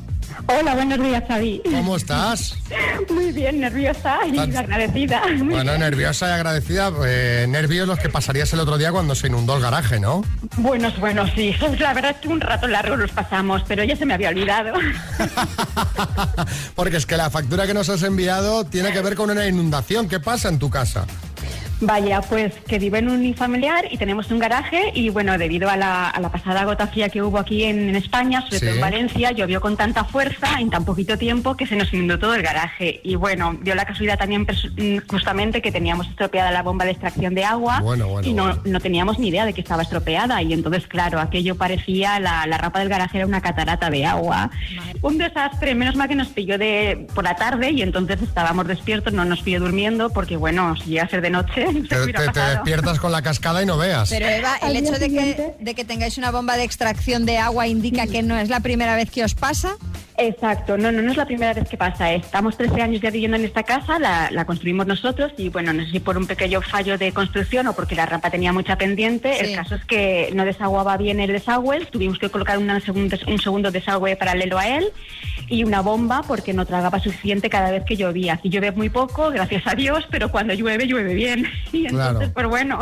Hola, 0.48 0.76
buenos 0.76 1.00
días, 1.02 1.24
Xavi. 1.28 1.62
¿Cómo 1.64 1.96
estás? 1.96 2.56
Muy 3.10 3.32
bien, 3.32 3.60
nerviosa 3.60 4.20
y 4.28 4.38
Estás- 4.38 4.56
agradecida. 4.58 5.22
Muy 5.38 5.48
Bueno, 5.56 5.72
bien. 5.72 5.80
nerviosa 5.80 6.30
y 6.30 6.32
agradecida. 6.34 6.92
Eh, 7.06 7.46
nervios 7.50 7.88
los 7.88 8.00
que 8.00 8.10
pasarías 8.10 8.52
el 8.54 8.60
otro 8.60 8.78
día 8.78 8.92
cuando 8.92 9.16
se 9.16 9.28
inundó 9.28 9.56
el 9.56 9.62
garaje, 9.62 10.00
¿no? 10.00 10.24
Buenos, 10.58 10.98
buenos, 11.00 11.30
sí. 11.36 11.56
La 11.80 11.94
verdad 11.94 12.12
es 12.12 12.18
que 12.18 12.28
un 12.28 12.42
rato 12.42 12.68
largo 12.68 12.96
los 12.96 13.12
pasamos, 13.12 13.64
pero 13.68 13.84
ya 13.84 13.96
se 13.96 14.06
me 14.06 14.14
había 14.14 14.30
olvidado. 14.30 14.74
Porque 16.76 16.98
es 16.98 17.06
que 17.06 17.18
la 17.18 17.30
factura 17.30 17.66
que 17.68 17.74
nos 17.74 17.90
has 17.90 18.04
enviado 18.04 18.66
tiene 18.66 18.92
que 18.92 19.02
ver 19.02 19.16
con 19.16 19.30
una 19.30 19.48
inundación. 19.48 20.08
¿Qué 20.08 20.20
pasa 20.20 20.50
en 20.50 20.60
tu 20.60 20.70
casa? 20.70 21.06
Vaya, 21.82 22.22
pues 22.22 22.54
que 22.68 22.80
vivo 22.80 22.96
en 22.96 23.10
un 23.10 23.18
unifamiliar 23.18 23.86
y 23.92 23.98
tenemos 23.98 24.32
un 24.32 24.40
garaje 24.40 24.92
y 24.94 25.10
bueno, 25.10 25.38
debido 25.38 25.70
a 25.70 25.76
la, 25.76 26.10
a 26.10 26.20
la 26.22 26.30
pasada 26.32 26.64
gota 26.64 26.88
fría 26.88 27.10
que 27.10 27.22
hubo 27.22 27.38
aquí 27.38 27.64
en, 27.66 27.90
en 27.90 27.96
España, 27.98 28.42
sobre 28.42 28.60
Sí. 28.60 28.66
todo 28.66 28.76
en 28.76 28.82
Valencia, 28.82 29.32
llovió 29.32 29.60
con 29.60 29.76
tanta 29.76 30.06
fuerza 30.06 30.60
en 30.60 30.70
tan 30.70 30.86
poquito 30.86 31.18
tiempo 31.18 31.58
que 31.58 31.68
se 31.68 31.76
nos 31.76 31.94
inundó 31.94 32.18
todo 32.18 32.34
el 32.36 32.42
garaje. 32.44 33.02
Y 33.04 33.16
bueno, 33.16 33.58
dio 33.62 33.76
la 33.76 33.86
casualidad 33.86 34.18
también 34.18 34.44
mm, 34.48 34.98
justamente 35.10 35.62
que 35.62 35.72
teníamos 35.72 36.08
estropeada 36.08 36.50
la 36.52 36.64
bomba 36.64 36.86
de 36.86 36.92
extracción 36.92 37.36
de 37.36 37.44
agua 37.44 37.80
Bueno, 37.82 38.08
bueno, 38.08 38.28
y 38.28 38.34
no, 38.34 38.44
bueno. 38.46 38.62
no 38.66 38.80
teníamos 38.80 39.20
ni 39.20 39.28
idea 39.28 39.46
de 39.46 39.54
que 39.54 39.62
estaba 39.62 39.82
estropeada 39.84 40.42
y 40.42 40.54
entonces, 40.54 40.88
claro, 40.88 41.20
aquello 41.20 41.56
parecía, 41.56 42.20
la, 42.20 42.48
la 42.48 42.58
rapa 42.58 42.80
del 42.80 42.88
garaje 42.90 43.18
era 43.18 43.28
una 43.28 43.42
catarata 43.42 43.90
de 43.90 44.06
agua. 44.06 44.50
Un 45.02 45.18
desastre, 45.18 45.76
menos 45.76 45.96
mal 45.98 46.08
que 46.08 46.16
nos 46.16 46.30
pilló 46.30 46.58
de, 46.58 47.06
por 47.14 47.24
la 47.26 47.36
tarde 47.36 47.72
y 47.72 47.82
entonces 47.82 48.22
estábamos 48.22 48.66
despiertos, 48.68 49.12
no 49.14 49.26
nos 49.26 49.42
pilló 49.42 49.60
durmiendo 49.60 50.10
porque 50.10 50.38
bueno, 50.38 50.76
si 50.78 50.92
llega 50.92 51.04
a 51.04 51.10
ser 51.10 51.22
de 51.22 51.30
noche, 51.32 51.66
Te, 51.90 51.98
despiertas 51.98 53.00
con 53.00 53.12
la 53.12 53.22
cascada 53.22 53.62
y 53.62 53.66
no 53.66 53.78
veas. 53.78 54.10
Pero 54.10 54.28
Eva, 54.28 54.58
el 54.62 54.76
hecho 54.76 54.94
de 54.94 55.00
que, 55.00 55.06
siguiente- 55.08 55.56
de 55.60 55.76
que 55.76 55.86
tengáis 55.86 56.18
una 56.18 56.32
bomba 56.32 56.58
de 56.58 56.64
extracción 56.64 57.26
de 57.26 57.38
agua 57.38 57.68
indica 57.68 58.08
que 58.08 58.22
no 58.24 58.38
es 58.38 58.50
la 58.50 58.60
primera 58.60 58.96
vez 58.96 59.10
que 59.10 59.24
os 59.24 59.36
pasa. 59.36 59.76
Exacto, 60.18 60.78
no, 60.78 60.92
no, 60.92 61.02
no 61.02 61.12
es 61.12 61.18
la 61.18 61.26
primera 61.26 61.54
vez 61.54 61.68
que 61.68 61.76
pasa. 61.78 62.14
Estamos 62.14 62.56
13 62.58 62.82
años 62.82 63.02
ya 63.02 63.10
viviendo 63.12 63.36
en 63.38 63.44
esta 63.46 63.64
casa, 63.64 64.00
la, 64.00 64.30
la 64.32 64.46
construimos 64.46 64.88
nosotros 64.88 65.34
y 65.38 65.50
bueno, 65.50 65.74
no 65.74 65.84
sé 65.84 65.92
si 65.92 66.00
por 66.00 66.18
un 66.18 66.26
pequeño 66.26 66.62
fallo 66.62 66.98
de 66.98 67.12
construcción 67.12 67.68
o 67.68 67.74
porque 67.74 67.96
la 67.96 68.06
rampa 68.06 68.30
tenía 68.30 68.54
mucha 68.54 68.78
pendiente, 68.78 69.34
Sí. 69.40 69.46
el 69.52 69.56
caso 69.56 69.76
es 69.76 69.84
que 69.86 70.30
no 70.34 70.46
desaguaba 70.46 70.96
bien 70.98 71.20
el 71.20 71.32
desagüe, 71.34 71.86
tuvimos 71.88 72.18
que 72.18 72.30
colocar 72.30 72.58
una 72.58 72.82
un 73.26 73.40
segundo 73.42 73.72
desagüe 73.72 74.16
paralelo 74.16 74.58
a 74.58 74.68
él 74.68 74.86
y 75.50 75.64
una 75.64 75.82
bomba 75.82 76.24
porque 76.26 76.54
no 76.54 76.66
tragaba 76.66 77.00
suficiente 77.00 77.50
cada 77.50 77.70
vez 77.72 77.84
que 77.86 77.96
llovía. 77.98 78.34
Aquí 78.36 78.50
llueve 78.50 78.72
muy 78.72 78.90
poco, 78.90 79.30
gracias 79.32 79.64
a 79.68 79.76
Dios, 79.76 80.08
pero 80.10 80.32
cuando 80.32 80.54
llueve, 80.54 80.88
llueve 80.88 81.14
bien. 81.14 81.46
Y 81.74 81.88
entonces, 81.88 82.30
Claro. 82.30 82.32
pues 82.34 82.48
bueno. 82.48 82.78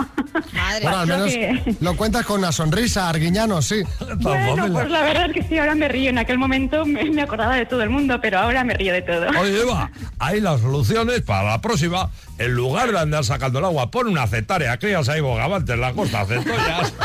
Madre. 0.53 0.83
Bueno, 0.83 0.97
al 0.99 1.05
Creo 1.07 1.17
menos 1.17 1.33
que- 1.33 1.75
lo 1.81 1.97
cuentas 1.97 2.25
con 2.25 2.39
una 2.39 2.51
sonrisa, 2.51 3.09
Arguiñano, 3.09 3.61
sí. 3.61 3.81
Bueno, 4.19 4.67
pues 4.71 4.89
la 4.89 5.01
verdad 5.01 5.25
es 5.27 5.33
que 5.33 5.43
sí, 5.43 5.57
ahora 5.57 5.73
me 5.73 5.87
río. 5.87 6.09
En 6.11 6.19
aquel 6.19 6.37
momento 6.37 6.85
me, 6.85 7.03
me 7.05 7.22
acordaba 7.23 7.55
de 7.55 7.65
todo 7.65 7.81
el 7.83 7.89
mundo, 7.89 8.19
pero 8.21 8.39
ahora 8.39 8.63
me 8.63 8.73
río 8.73 8.93
de 8.93 9.01
todo. 9.01 9.27
Oye, 9.39 9.61
Eva, 9.61 9.91
hay 10.19 10.39
las 10.41 10.61
soluciones 10.61 11.21
para 11.21 11.49
la 11.51 11.61
próxima. 11.61 12.09
En 12.37 12.53
lugar 12.55 12.91
de 12.91 12.99
andar 12.99 13.23
sacando 13.23 13.59
el 13.59 13.65
agua, 13.65 13.91
pon 13.91 14.07
una 14.07 14.27
cetárea, 14.27 14.77
crías 14.77 15.07
ahí 15.09 15.21
bogavantes 15.21 15.75
en 15.75 15.81
la 15.81 15.93
costa, 15.93 16.25
centollas. 16.25 16.93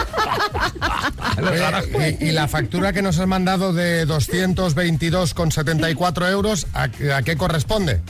Oye, 1.96 2.16
y, 2.20 2.28
y 2.28 2.32
la 2.32 2.48
factura 2.48 2.92
que 2.92 3.02
nos 3.02 3.18
has 3.18 3.26
mandado 3.26 3.72
de 3.72 4.06
222,74 4.06 6.30
euros, 6.30 6.66
¿a, 6.72 6.84
a 7.16 7.22
qué 7.22 7.36
corresponde? 7.36 8.00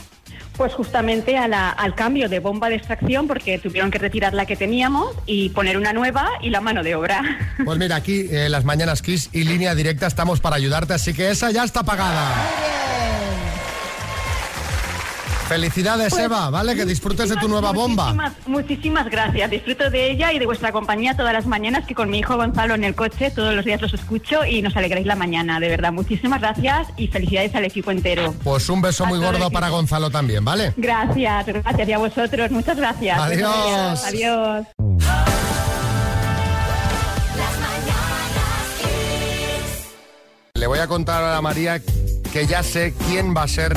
Pues 0.59 0.75
justamente 0.75 1.39
a 1.39 1.49
la- 1.49 1.71
al 1.71 1.95
cambio 1.95 2.29
de 2.29 2.41
bomba 2.41 2.69
de 2.69 2.75
extracción, 2.75 3.27
porque 3.29 3.59
tuvieron 3.59 3.91
que 3.91 3.99
retirar 3.99 4.35
la 4.35 4.45
que 4.45 4.57
teníamos 4.57 5.15
y 5.25 5.49
poner 5.51 5.79
una 5.79 5.93
nueva 5.95 6.29
y 6.43 6.51
la 6.51 6.61
mano 6.61 6.83
de 6.83 6.95
obra. 6.97 7.23
Pues 7.65 7.79
mira, 7.79 7.97
aquí 7.97 8.27
eh, 8.31 8.49
las 8.49 8.65
Mañanas 8.65 9.01
Kiss 9.03 9.31
y 9.33 9.45
línea 9.45 9.75
directa 9.75 10.07
estamos 10.07 10.41
para 10.41 10.57
ayudarte, 10.57 10.95
así 10.95 11.15
que 11.15 11.31
esa 11.31 11.51
ya 11.53 11.63
está 11.65 11.83
pagada. 11.85 12.35
Felicidades, 15.49 16.11
Pues, 16.11 16.25
Eva, 16.25 16.51
¿vale? 16.51 16.77
Que 16.77 16.85
disfrutes 16.85 17.31
de 17.31 17.37
tu 17.37 17.49
nueva 17.49 17.73
bomba. 17.73 18.13
Muchísimas, 18.13 18.33
muchísimas 18.47 19.11
gracias. 19.11 19.51
Disfruto 19.51 19.89
de 19.89 20.11
ella 20.11 20.31
y 20.33 20.39
de 20.39 20.45
vuestra 20.45 20.73
compañía 20.73 21.17
todas 21.17 21.33
las 21.33 21.47
mañanas, 21.47 21.87
que 21.87 21.95
con 21.95 22.11
mi 22.11 22.19
hijo 22.19 22.37
Gonzalo 22.37 22.75
en 22.75 22.85
el 22.85 22.95
coche 22.95 23.31
todos 23.31 23.55
los 23.55 23.65
días 23.65 23.81
los 23.81 23.95
escucho 23.95 24.45
y 24.45 24.61
nos 24.61 24.77
alegráis 24.77 25.07
la 25.07 25.17
mañana. 25.17 25.59
De 25.59 25.69
verdad, 25.69 25.91
muchísimas 25.91 26.41
gracias 26.43 26.89
y 26.99 27.09
felicidades 27.09 27.55
al 27.55 27.65
equipo 27.65 27.91
entero. 27.91 28.35
Pues 28.45 28.69
un 28.69 28.83
beso 28.83 29.05
A 29.05 29.09
muy 29.09 29.19
gordo 29.19 29.51
para 29.51 29.71
Gonzalo 29.71 30.11
también, 30.11 30.45
¿vale? 30.45 30.75
Gracias, 30.77 31.47
gracias 31.47 31.89
y 31.89 31.93
a 31.93 31.99
vosotros. 31.99 32.51
Muchas 32.51 32.77
gracias. 32.77 33.19
Adiós. 33.19 34.05
Adiós. 34.05 34.67
Le 40.55 40.67
voy 40.67 40.81
a 40.81 40.87
contar 40.89 41.23
a 41.25 41.41
María 41.41 41.81
que 42.33 42.47
ya 42.47 42.63
sé 42.63 42.93
quién 43.09 43.35
va 43.35 43.45
a 43.45 43.49
ser 43.49 43.75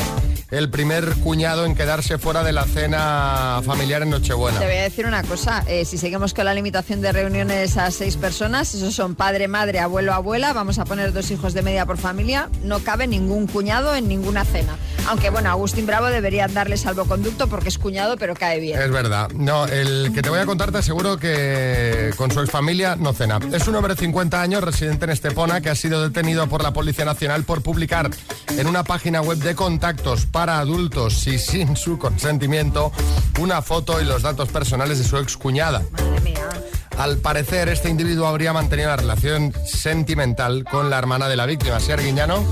el 0.52 0.70
primer 0.70 1.16
cuñado 1.16 1.66
en 1.66 1.76
quedarse 1.76 2.18
fuera 2.18 2.44
de 2.44 2.52
la 2.52 2.66
cena 2.66 3.62
familiar 3.66 4.04
en 4.04 4.10
Nochebuena. 4.10 4.60
Te 4.60 4.66
voy 4.66 4.76
a 4.76 4.84
decir 4.84 5.06
una 5.06 5.24
cosa, 5.24 5.64
eh, 5.66 5.86
si 5.86 5.98
seguimos 5.98 6.34
con 6.34 6.44
la 6.44 6.54
limitación 6.54 7.00
de 7.00 7.14
reuniones 7.14 7.78
a 7.78 7.90
seis 7.90 8.18
personas, 8.18 8.76
esos 8.76 8.94
son 8.94 9.16
padre, 9.16 9.48
madre, 9.48 9.80
abuelo, 9.80 10.14
abuela, 10.14 10.52
vamos 10.52 10.78
a 10.78 10.86
poner 10.86 11.14
dos 11.14 11.32
hijos 11.32 11.54
de 11.54 11.62
media 11.62 11.86
por 11.86 11.98
familia, 11.98 12.50
no 12.64 12.80
cabe 12.80 13.08
ningún 13.08 13.48
cuñado 13.48 13.96
en 13.96 14.10
ninguna 14.10 14.44
cena. 14.44 14.76
Aunque 15.08 15.30
bueno, 15.30 15.50
Agustín 15.50 15.86
Bravo 15.86 16.08
debería 16.08 16.48
darle 16.48 16.76
salvoconducto 16.76 17.48
porque 17.48 17.70
es 17.70 17.78
cuñado, 17.78 18.18
pero 18.18 18.36
cae 18.36 18.60
bien. 18.60 18.80
Es 18.80 18.92
verdad. 18.92 19.30
No, 19.32 19.66
el 19.66 20.12
que 20.14 20.22
te 20.22 20.30
voy 20.30 20.40
a 20.40 20.46
contar 20.46 20.72
te 20.72 20.80
aseguro 20.80 21.18
que 21.18 22.14
con 22.18 22.30
su 22.30 22.42
exfamilia 22.42 22.98
no 22.98 23.14
cena. 23.14 23.40
Es 23.54 23.68
un 23.68 23.76
hombre 23.76 23.96
de 23.96 24.02
50 24.02 24.42
años, 24.42 24.64
residente 24.64 25.06
en 25.06 25.12
Estepona, 25.12 25.62
que 25.62 25.70
ha 25.70 25.76
sido 25.76 26.04
detenido 26.04 26.48
por 26.48 26.62
la 26.62 26.74
Policía 26.74 27.06
Nacional 27.06 27.46
por 27.46 27.62
publicar 27.62 28.12
en 28.50 28.68
una 28.68 28.84
página 28.84 29.22
web 29.22 29.38
de 29.38 29.56
contactos 29.56 30.26
para 30.26 30.41
adultos 30.50 31.28
y 31.28 31.38
sin 31.40 31.76
su 31.76 31.98
consentimiento 31.98 32.92
una 33.40 33.62
foto 33.62 34.02
y 34.02 34.06
los 34.06 34.22
datos 34.22 34.50
personales 34.50 34.98
de 34.98 35.04
su 35.04 35.18
excuñada. 35.18 35.84
Madre 35.92 36.22
mía. 36.22 36.50
Al 36.98 37.18
parecer, 37.18 37.70
este 37.70 37.90
individuo 37.90 38.28
habría 38.28 38.54
mantenido 38.54 38.90
una 38.90 38.98
relación 38.98 39.54
sentimental 39.66 40.64
con 40.66 40.90
la 40.90 41.00
hermana 41.00 41.28
de 41.30 41.36
la 41.36 41.46
víctima. 41.46 41.80
¿Sí, 41.80 41.92
Arguiñano? 41.92 42.46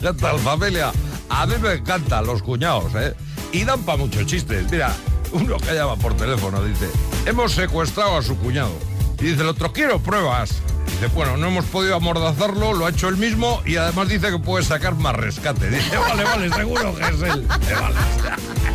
¿Qué 0.00 0.12
tal, 0.12 0.38
familia? 0.38 0.92
A 1.28 1.46
mí 1.46 1.54
me 1.60 1.72
encantan 1.72 2.26
los 2.26 2.42
cuñados, 2.42 2.94
¿eh? 2.94 3.14
Y 3.52 3.64
dan 3.64 3.82
para 3.82 3.98
muchos 3.98 4.26
chistes. 4.26 4.70
Mira, 4.70 4.94
uno 5.32 5.56
que 5.56 5.74
llama 5.74 5.96
por 5.96 6.16
teléfono 6.16 6.62
dice, 6.62 6.88
hemos 7.26 7.52
secuestrado 7.52 8.18
a 8.18 8.22
su 8.22 8.36
cuñado. 8.36 8.70
Y 9.18 9.24
dice 9.24 9.42
el 9.42 9.48
otro, 9.48 9.72
quiero 9.72 9.98
pruebas. 10.00 10.62
Dice, 10.90 11.06
bueno, 11.14 11.36
no 11.36 11.48
hemos 11.48 11.64
podido 11.66 11.96
amordazarlo, 11.96 12.72
lo 12.72 12.86
ha 12.86 12.90
hecho 12.90 13.08
él 13.08 13.16
mismo 13.16 13.60
y 13.64 13.76
además 13.76 14.08
dice 14.08 14.30
que 14.30 14.38
puede 14.38 14.64
sacar 14.64 14.94
más 14.94 15.14
rescate. 15.14 15.68
Dice, 15.70 15.96
vale, 15.96 16.24
vale, 16.24 16.50
seguro 16.50 16.94
que 16.94 17.02
es 17.02 17.22
él. 17.22 17.46
Vale. 17.48 17.94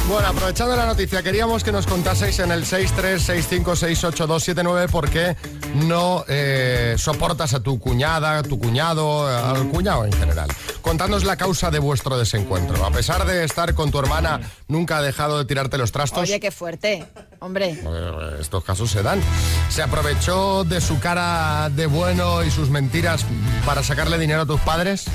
Bueno, 0.08 0.28
aprovechando 0.28 0.76
la 0.76 0.86
noticia, 0.86 1.24
queríamos 1.24 1.64
que 1.64 1.72
nos 1.72 1.88
contaseis 1.88 2.38
en 2.40 2.52
el 2.52 2.66
636568279 2.66 4.90
por 4.90 5.10
qué 5.10 5.36
no 5.76 6.26
eh, 6.28 6.96
soportas 6.98 7.54
a 7.54 7.60
tu 7.60 7.80
cuñada, 7.80 8.42
tu 8.44 8.58
cuñado, 8.58 9.30
eh, 9.30 9.36
al 9.36 9.68
cuñado 9.70 10.06
en 10.06 10.14
general. 10.14 10.50
Contadnos 10.82 11.24
la 11.24 11.36
causa 11.36 11.72
de 11.72 11.80
vuestro 11.80 12.18
desencuentro. 12.18 12.86
A 12.86 12.92
pesar 12.92 13.26
de 13.26 13.44
estar 13.44 13.74
con 13.74 13.92
tu 13.92 14.00
hermana, 14.00 14.40
nunca 14.68 14.98
ha 14.98 15.02
dejado 15.02 15.38
de 15.38 15.46
tirarte 15.46 15.78
los 15.78 15.92
trastos. 15.92 16.24
Oye, 16.24 16.40
qué 16.40 16.52
fuerte, 16.52 17.06
hombre. 17.40 17.80
Eh, 17.86 18.38
Estos 18.40 18.64
casos 18.64 18.90
se 18.90 19.04
dan. 19.04 19.22
Se 19.70 19.82
aprovechó 19.82 20.64
de 20.64 20.80
su 20.82 21.00
cara 21.00 21.70
de 21.70 21.86
bueno 21.88 22.44
y 22.44 22.52
sus 22.52 22.70
mentiras 22.70 23.26
para 23.66 23.84
sacarle 23.84 24.18
dinero 24.18 24.42
a 24.42 24.46
tus 24.46 24.62
padres. 24.62 25.06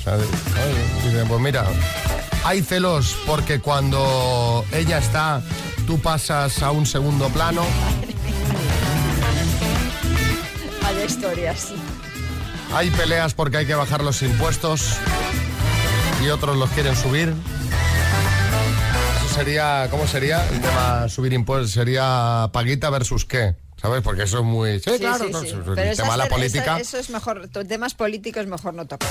O 0.00 0.04
sea, 0.04 0.16
pues 1.28 1.40
mira, 1.40 1.64
hay 2.44 2.62
celos 2.62 3.16
porque 3.26 3.60
cuando 3.60 4.64
ella 4.72 4.98
está, 4.98 5.42
tú 5.86 5.98
pasas 6.00 6.62
a 6.62 6.70
un 6.70 6.86
segundo 6.86 7.28
plano. 7.28 7.62
Historias. 11.06 11.68
Hay 12.74 12.90
peleas 12.90 13.34
porque 13.34 13.58
hay 13.58 13.66
que 13.66 13.74
bajar 13.74 14.02
los 14.02 14.22
impuestos 14.22 14.94
y 16.24 16.28
otros 16.28 16.56
los 16.56 16.70
quieren 16.70 16.96
subir. 16.96 17.34
sería, 19.34 19.88
¿cómo 19.90 20.06
sería 20.06 20.46
el 20.50 20.60
tema 20.60 21.08
subir 21.08 21.32
impuestos? 21.32 21.72
Sería 21.72 22.48
paguita 22.52 22.90
versus 22.90 23.24
qué, 23.24 23.56
¿sabes? 23.80 24.02
Porque 24.02 24.22
eso 24.24 24.38
es 24.38 24.44
muy... 24.44 24.78
Sí, 24.80 24.90
Sí, 24.92 24.98
claro, 24.98 25.24
sí, 25.26 25.30
no, 25.32 25.40
sí. 25.40 25.48
el 25.48 25.62
Pero 25.74 25.96
tema 25.96 26.12
de 26.12 26.18
la 26.18 26.28
política... 26.28 26.64
esa- 26.78 26.80
eso 26.80 26.98
es 26.98 27.10
mejor, 27.10 27.48
temas 27.48 27.94
políticos 27.94 28.46
mejor 28.46 28.74
no 28.74 28.86
tocar. 28.86 29.08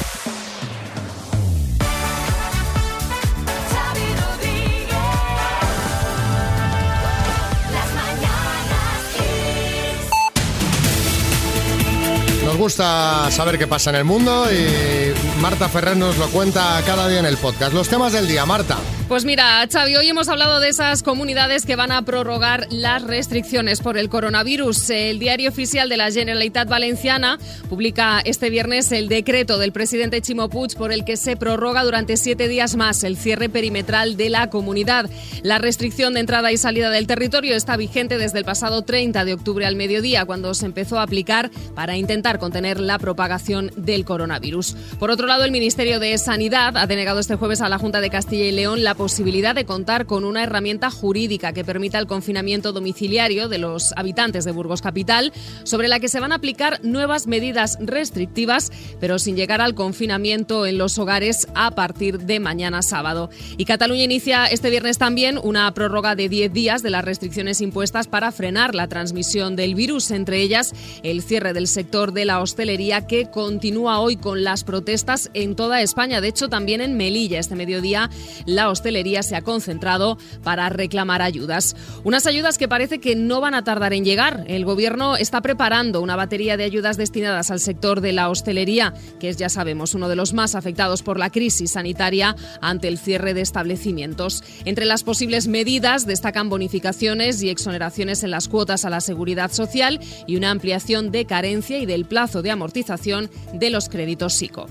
Gusta 12.62 13.32
saber 13.32 13.58
qué 13.58 13.66
pasa 13.66 13.90
en 13.90 13.96
el 13.96 14.04
mundo 14.04 14.46
y 14.54 15.40
Marta 15.42 15.68
Ferrer 15.68 15.98
nos 15.98 16.20
lo 16.20 16.30
cuenta 16.30 16.80
cada 16.86 17.08
día 17.08 17.18
en 17.18 17.26
el 17.26 17.38
podcast. 17.38 17.74
Los 17.74 17.90
temas 17.90 18.14
del 18.14 18.28
día, 18.28 18.46
Marta. 18.46 18.78
Pues 19.12 19.26
mira, 19.26 19.68
Xavi, 19.70 19.98
hoy 19.98 20.08
hemos 20.08 20.30
hablado 20.30 20.62
de 20.62 20.70
esas 20.70 21.04
comunidades 21.04 21.66
que 21.66 21.76
van 21.76 21.92
a 21.92 22.02
prorrogar 22.04 22.68
las 22.70 23.04
restricciones 23.04 23.82
por 23.82 23.98
el 23.98 24.08
coronavirus. 24.08 24.90
El 24.90 25.20
diario 25.20 25.50
oficial 25.50 25.90
de 25.90 25.98
la 25.98 26.10
Generalitat 26.10 26.70
Valenciana 26.70 27.38
publica 27.70 28.22
este 28.24 28.50
viernes 28.50 28.90
el 28.94 29.10
decreto 29.10 29.58
del 29.58 29.74
presidente 29.74 30.22
Chimo 30.22 30.48
Puig 30.48 30.78
por 30.78 30.94
el 30.94 31.04
que 31.04 31.18
se 31.18 31.36
prorroga 31.36 31.84
durante 31.84 32.16
siete 32.16 32.48
días 32.48 32.78
más 32.78 33.04
el 33.04 33.18
cierre 33.18 33.50
perimetral 33.50 34.16
de 34.16 34.30
la 34.30 34.50
comunidad. 34.50 35.10
La 35.44 35.58
restricción 35.58 36.14
de 36.14 36.22
entrada 36.22 36.54
y 36.54 36.58
salida 36.58 36.90
del 36.90 37.06
territorio 37.06 37.58
está 37.58 37.76
vigente 37.76 38.18
desde 38.18 38.40
el 38.40 38.46
pasado 38.46 38.84
30 38.84 39.26
de 39.26 39.34
octubre 39.34 39.66
al 39.66 39.76
mediodía, 39.76 40.24
cuando 40.24 40.54
se 40.54 40.68
empezó 40.68 41.00
a 41.00 41.04
aplicar 41.04 41.52
para 41.76 41.98
intentar 41.98 42.40
contener 42.40 42.80
la 42.80 42.98
propagación 42.98 43.74
del 43.76 44.06
coronavirus. 44.06 44.78
Por 45.00 45.12
otro 45.12 45.28
lado, 45.28 45.44
el 45.44 45.52
Ministerio 45.52 46.00
de 46.00 46.18
Sanidad 46.18 46.78
ha 46.78 46.88
denegado 46.88 47.20
este 47.20 47.36
jueves 47.36 47.60
a 47.60 47.68
la 47.68 47.78
Junta 47.78 48.00
de 48.00 48.10
Castilla 48.10 48.46
y 48.46 48.54
León 48.54 48.86
la 48.86 49.01
posibilidad 49.02 49.56
de 49.56 49.66
contar 49.66 50.06
con 50.06 50.26
una 50.26 50.44
herramienta 50.44 50.92
jurídica 50.92 51.54
que 51.54 51.66
permita 51.66 51.98
el 51.98 52.06
confinamiento 52.06 52.72
domiciliario 52.72 53.50
de 53.50 53.58
los 53.58 53.94
habitantes 53.98 54.46
de 54.46 54.52
Burgos 54.52 54.84
Capital, 54.84 55.34
sobre 55.64 55.88
la 55.88 56.00
que 56.00 56.08
se 56.08 56.20
van 56.20 56.32
a 56.32 56.36
aplicar 56.36 56.80
nuevas 56.84 57.26
medidas 57.26 57.80
restrictivas, 57.82 58.72
pero 59.00 59.18
sin 59.18 59.36
llegar 59.36 59.60
al 59.60 59.74
confinamiento 59.74 60.68
en 60.68 60.78
los 60.78 61.00
hogares 61.00 61.48
a 61.56 61.72
partir 61.72 62.20
de 62.20 62.40
mañana 62.40 62.84
sábado. 62.84 63.32
Y 63.58 63.66
Cataluña 63.66 64.04
inicia 64.04 64.46
este 64.46 64.70
viernes 64.70 65.00
también 65.00 65.40
una 65.42 65.74
prórroga 65.74 66.16
de 66.16 66.30
10 66.30 66.54
días 66.54 66.84
de 66.84 66.92
las 66.92 67.04
restricciones 67.04 67.60
impuestas 67.60 68.08
para 68.08 68.32
frenar 68.32 68.76
la 68.76 68.88
transmisión 68.88 69.56
del 69.56 69.74
virus, 69.74 70.12
entre 70.12 70.44
ellas 70.44 70.76
el 71.02 71.24
cierre 71.24 71.54
del 71.54 71.66
sector 71.66 72.14
de 72.14 72.26
la 72.26 72.40
hostelería 72.40 73.08
que 73.08 73.32
continúa 73.32 74.00
hoy 74.00 74.16
con 74.16 74.44
las 74.44 74.64
protestas 74.64 75.32
en 75.34 75.56
toda 75.56 75.82
España. 75.82 76.22
De 76.22 76.28
hecho, 76.28 76.50
también 76.50 76.82
en 76.82 76.98
Melilla 76.98 77.40
este 77.40 77.56
mediodía 77.56 78.12
la 78.46 78.70
hostelería 78.70 78.91
se 79.24 79.36
ha 79.36 79.42
concentrado 79.42 80.18
para 80.44 80.70
reclamar 80.70 81.22
ayudas. 81.22 81.76
Unas 82.04 82.28
ayudas 82.28 82.58
que 82.58 82.68
parece 82.68 83.00
que 83.00 83.16
no 83.16 83.40
van 83.40 83.54
a 83.54 83.64
tardar 83.64 83.94
en 83.94 84.04
llegar. 84.04 84.44
El 84.48 84.66
gobierno 84.66 85.16
está 85.16 85.42
preparando 85.42 86.02
una 86.02 86.16
batería 86.16 86.58
de 86.58 86.66
ayudas 86.66 86.98
destinadas 86.98 87.52
al 87.52 87.60
sector 87.60 88.02
de 88.02 88.12
la 88.12 88.30
hostelería, 88.30 88.94
que 89.20 89.30
es, 89.30 89.38
ya 89.38 89.50
sabemos, 89.50 89.96
uno 89.96 90.10
de 90.10 90.16
los 90.16 90.34
más 90.34 90.56
afectados 90.56 91.04
por 91.04 91.18
la 91.18 91.30
crisis 91.30 91.72
sanitaria 91.72 92.36
ante 92.62 92.90
el 92.90 92.98
cierre 92.98 93.34
de 93.34 93.42
establecimientos. 93.42 94.44
Entre 94.66 94.86
las 94.86 95.04
posibles 95.04 95.48
medidas 95.48 96.06
destacan 96.06 96.50
bonificaciones 96.50 97.42
y 97.42 97.50
exoneraciones 97.50 98.24
en 98.24 98.32
las 98.32 98.50
cuotas 98.50 98.84
a 98.84 98.90
la 98.90 99.02
seguridad 99.02 99.52
social 99.52 100.00
y 100.28 100.36
una 100.36 100.52
ampliación 100.52 101.12
de 101.12 101.26
carencia 101.26 101.80
y 101.80 101.86
del 101.86 102.06
plazo 102.06 102.42
de 102.42 102.52
amortización 102.52 103.30
de 103.54 103.70
los 103.70 103.88
créditos 103.88 104.34
SICO. 104.34 104.68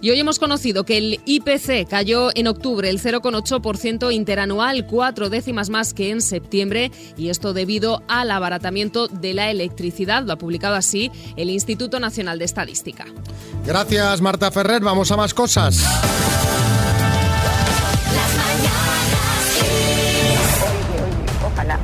Y 0.00 0.10
hoy 0.10 0.18
hemos 0.18 0.38
conocido 0.38 0.84
que 0.84 0.98
el 0.98 1.20
IPC 1.24 1.88
cayó 1.88 2.30
en 2.34 2.48
octubre 2.48 2.90
el 2.90 3.00
0,8% 3.00 3.51
interanual, 4.10 4.86
cuatro 4.86 5.28
décimas 5.28 5.68
más 5.68 5.92
que 5.94 6.10
en 6.10 6.20
septiembre, 6.20 6.90
y 7.16 7.28
esto 7.28 7.52
debido 7.52 8.02
al 8.08 8.30
abaratamiento 8.30 9.08
de 9.08 9.34
la 9.34 9.50
electricidad. 9.50 10.24
Lo 10.24 10.32
ha 10.32 10.38
publicado 10.38 10.74
así 10.76 11.10
el 11.36 11.50
Instituto 11.50 12.00
Nacional 12.00 12.38
de 12.38 12.44
Estadística. 12.44 13.04
Gracias, 13.66 14.20
Marta 14.20 14.50
Ferrer. 14.50 14.82
Vamos 14.82 15.10
a 15.12 15.16
más 15.16 15.34
cosas. 15.34 15.82
Ojalá. 21.44 21.78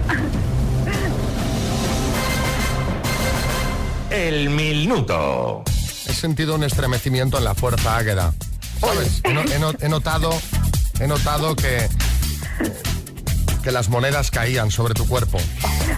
El 4.10 4.50
minuto. 4.50 5.62
He 6.08 6.12
sentido 6.12 6.54
un 6.54 6.64
estremecimiento 6.64 7.38
en 7.38 7.44
la 7.44 7.54
fuerza 7.54 7.96
Águeda. 7.96 8.32
¿Sabes? 8.80 9.20
He, 9.24 9.32
no- 9.34 9.42
he 9.42 9.58
no- 9.58 9.72
he 9.80 9.88
notado, 9.88 10.30
he 11.00 11.06
notado 11.06 11.54
que, 11.56 11.88
que 13.62 13.72
las 13.72 13.88
monedas 13.88 14.30
caían 14.30 14.70
sobre 14.70 14.94
tu 14.94 15.06
cuerpo. 15.06 15.38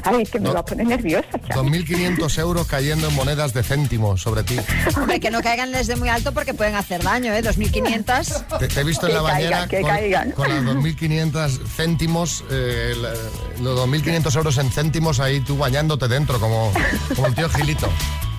Ay, 0.03 0.25
que 0.25 0.41
me 0.41 0.51
va 0.51 0.61
a 0.61 0.65
poner 0.65 0.87
nerviosa, 0.87 1.29
chaval. 1.49 1.67
2.500 1.69 2.39
euros 2.39 2.67
cayendo 2.67 3.09
en 3.09 3.15
monedas 3.15 3.53
de 3.53 3.63
céntimo 3.63 4.17
sobre 4.17 4.43
ti. 4.45 4.57
Hombre, 4.97 5.21
que 5.21 5.31
no 5.31 5.43
caigan 5.43 5.71
desde 5.73 5.95
muy 5.97 6.09
alto 6.09 6.33
porque 6.33 6.55
pueden 6.55 6.75
hacer 6.75 7.03
daño, 7.03 7.33
¿eh? 7.35 7.43
2.500. 7.43 8.59
Te, 8.59 8.69
te 8.69 8.81
he 8.81 8.85
visto 8.85 9.07
en 9.07 9.13
Que 9.15 9.19
la 9.21 9.29
caigan, 9.29 9.51
bañera 9.51 9.69
que 9.69 9.81
con, 9.83 9.91
caigan. 9.91 10.31
con 10.33 10.49
las 10.49 10.63
2.500 10.77 11.59
céntimos, 11.77 12.45
eh, 12.51 12.95
la- 13.01 13.63
los 13.63 13.79
2.500 13.79 14.37
euros 14.37 14.57
en 14.59 14.71
céntimos 14.71 15.21
ahí 15.21 15.41
tú 15.41 15.59
bañándote 15.59 16.09
dentro 16.09 16.41
como, 16.41 16.73
como 17.15 17.27
el 17.27 17.35
tío 17.35 17.49
Gilito. 17.51 17.89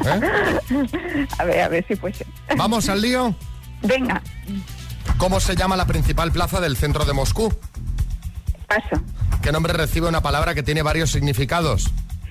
¿eh? 0.06 0.20
A 1.38 1.44
ver, 1.44 1.62
a 1.62 1.68
ver 1.68 1.86
si 1.88 1.96
pues. 1.96 2.24
¿Vamos 2.58 2.90
al 2.90 3.02
lío? 3.02 3.36
Venga, 3.84 4.22
¿Cómo 5.18 5.40
se 5.40 5.56
llama 5.56 5.76
la 5.76 5.86
principal 5.86 6.32
plaza 6.32 6.60
del 6.60 6.78
centro 6.78 7.06
de 7.06 7.14
Moscú? 7.14 7.54
paso. 8.68 9.04
¿Qué 9.42 9.52
nombre 9.52 9.74
recibe 9.74 10.08
una 10.08 10.22
palabra 10.22 10.54
que 10.56 10.64
tiene 10.64 10.82
varios 10.82 11.12
significados? 11.12 11.90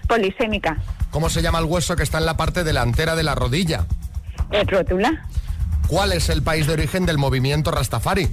Polisémica. 0.08 0.78
¿Cómo 1.10 1.28
se 1.28 1.42
llama 1.42 1.58
el 1.58 1.66
hueso 1.66 1.96
que 1.96 2.02
está 2.02 2.18
en 2.18 2.26
la 2.26 2.36
parte 2.36 2.64
delantera 2.64 3.14
de 3.14 3.22
la 3.22 3.34
rodilla? 3.34 3.86
Eh, 4.50 4.64
rótula. 4.66 5.26
¿Cuál 5.86 6.12
es 6.12 6.28
el 6.28 6.42
país 6.42 6.66
de 6.66 6.72
origen 6.72 7.04
del 7.04 7.18
movimiento 7.18 7.70
Rastafari? 7.70 8.28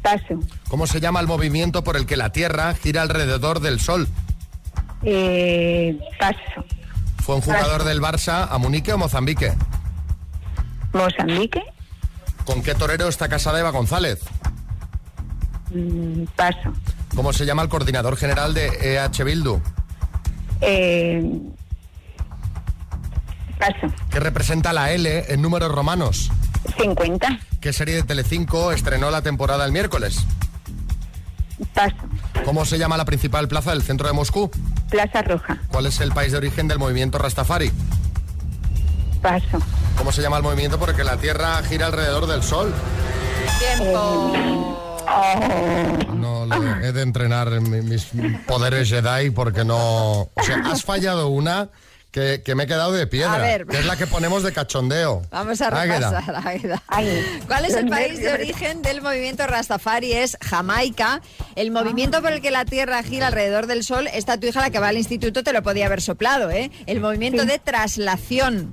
Paso. 0.00 0.40
¿Cómo 0.68 0.86
se 0.86 1.00
llama 1.00 1.20
el 1.20 1.26
movimiento 1.26 1.84
por 1.84 1.96
el 1.96 2.06
que 2.06 2.16
la 2.16 2.30
Tierra 2.30 2.74
gira 2.74 3.02
alrededor 3.02 3.60
del 3.60 3.80
Sol? 3.80 4.08
Eh, 5.02 5.98
paso. 6.18 6.64
¿Fue 7.18 7.34
un 7.36 7.40
jugador 7.40 7.84
del 7.84 8.00
Barça 8.00 8.48
a 8.50 8.58
Munique 8.58 8.92
o 8.92 8.98
Mozambique? 8.98 9.52
Mozambique. 10.92 11.62
¿Con 12.44 12.62
qué 12.62 12.74
torero 12.74 13.08
está 13.08 13.28
casada 13.28 13.60
Eva 13.60 13.70
González? 13.70 14.20
Mm, 15.70 16.24
paso. 16.36 16.72
¿Cómo 17.14 17.32
se 17.32 17.44
llama 17.46 17.62
el 17.62 17.68
coordinador 17.68 18.16
general 18.16 18.54
de 18.54 18.66
EH 18.96 19.24
Bildu? 19.24 19.60
Eh, 20.60 21.22
paso. 23.58 23.94
¿Qué 24.10 24.20
representa 24.20 24.72
la 24.72 24.92
L 24.92 25.24
en 25.28 25.42
números 25.42 25.72
romanos? 25.72 26.30
50. 26.78 27.40
¿Qué 27.60 27.72
serie 27.72 27.96
de 27.96 28.02
Telecinco 28.02 28.72
estrenó 28.72 29.10
la 29.10 29.22
temporada 29.22 29.64
el 29.64 29.72
miércoles? 29.72 30.24
Paso. 31.74 31.96
¿Cómo 32.44 32.64
se 32.64 32.78
llama 32.78 32.96
la 32.96 33.04
principal 33.04 33.46
plaza 33.46 33.70
del 33.70 33.82
centro 33.82 34.08
de 34.08 34.14
Moscú? 34.14 34.50
Plaza 34.90 35.22
Roja. 35.22 35.58
¿Cuál 35.68 35.86
es 35.86 36.00
el 36.00 36.12
país 36.12 36.32
de 36.32 36.38
origen 36.38 36.66
del 36.66 36.78
movimiento 36.78 37.18
Rastafari? 37.18 37.70
Paso. 39.22 39.58
¿Cómo 39.96 40.10
se 40.12 40.20
llama 40.20 40.36
el 40.38 40.42
movimiento 40.42 40.78
por 40.78 40.90
el 40.90 40.96
que 40.96 41.04
la 41.04 41.16
Tierra 41.16 41.62
gira 41.62 41.86
alrededor 41.86 42.26
del 42.26 42.42
Sol? 42.42 42.72
Tiempo. 43.58 44.78
No, 46.14 46.46
lo- 46.46 46.76
he 46.80 46.92
de 46.92 47.02
entrenar 47.02 47.52
en 47.52 47.70
mi- 47.70 47.82
mis 47.82 48.06
poderes 48.46 48.88
Jedi 48.88 49.30
porque 49.30 49.64
no... 49.64 50.22
O 50.22 50.42
sea, 50.44 50.56
has 50.66 50.82
fallado 50.84 51.28
una 51.28 51.68
que, 52.10 52.42
que 52.44 52.54
me 52.54 52.64
he 52.64 52.66
quedado 52.66 52.92
de 52.92 53.06
piedra, 53.06 53.34
A 53.34 53.38
ver. 53.38 53.66
que 53.66 53.78
es 53.78 53.86
la 53.86 53.96
que 53.96 54.06
ponemos 54.06 54.42
de 54.42 54.52
cachondeo. 54.52 55.22
Vamos 55.30 55.60
a 55.62 55.68
Águeda. 55.68 56.10
repasar. 56.20 56.42
Águeda. 56.46 56.82
¿Cuál 57.46 57.64
es 57.64 57.74
el 57.74 57.88
país 57.88 58.20
de 58.20 58.32
origen 58.32 58.82
del 58.82 59.00
movimiento 59.02 59.46
Rastafari? 59.46 60.12
Es 60.12 60.36
Jamaica. 60.42 61.20
El 61.56 61.70
movimiento 61.70 62.20
por 62.20 62.32
el 62.32 62.40
que 62.42 62.50
la 62.50 62.64
Tierra 62.64 63.02
gira 63.02 63.28
alrededor 63.28 63.66
del 63.66 63.82
Sol, 63.82 64.08
esta 64.12 64.38
tu 64.38 64.46
hija, 64.46 64.60
la 64.60 64.70
que 64.70 64.78
va 64.78 64.88
al 64.88 64.98
instituto, 64.98 65.42
te 65.42 65.52
lo 65.54 65.62
podía 65.62 65.86
haber 65.86 66.02
soplado, 66.02 66.50
¿eh? 66.50 66.70
El 66.86 67.00
movimiento 67.00 67.44
de 67.46 67.58
traslación. 67.58 68.72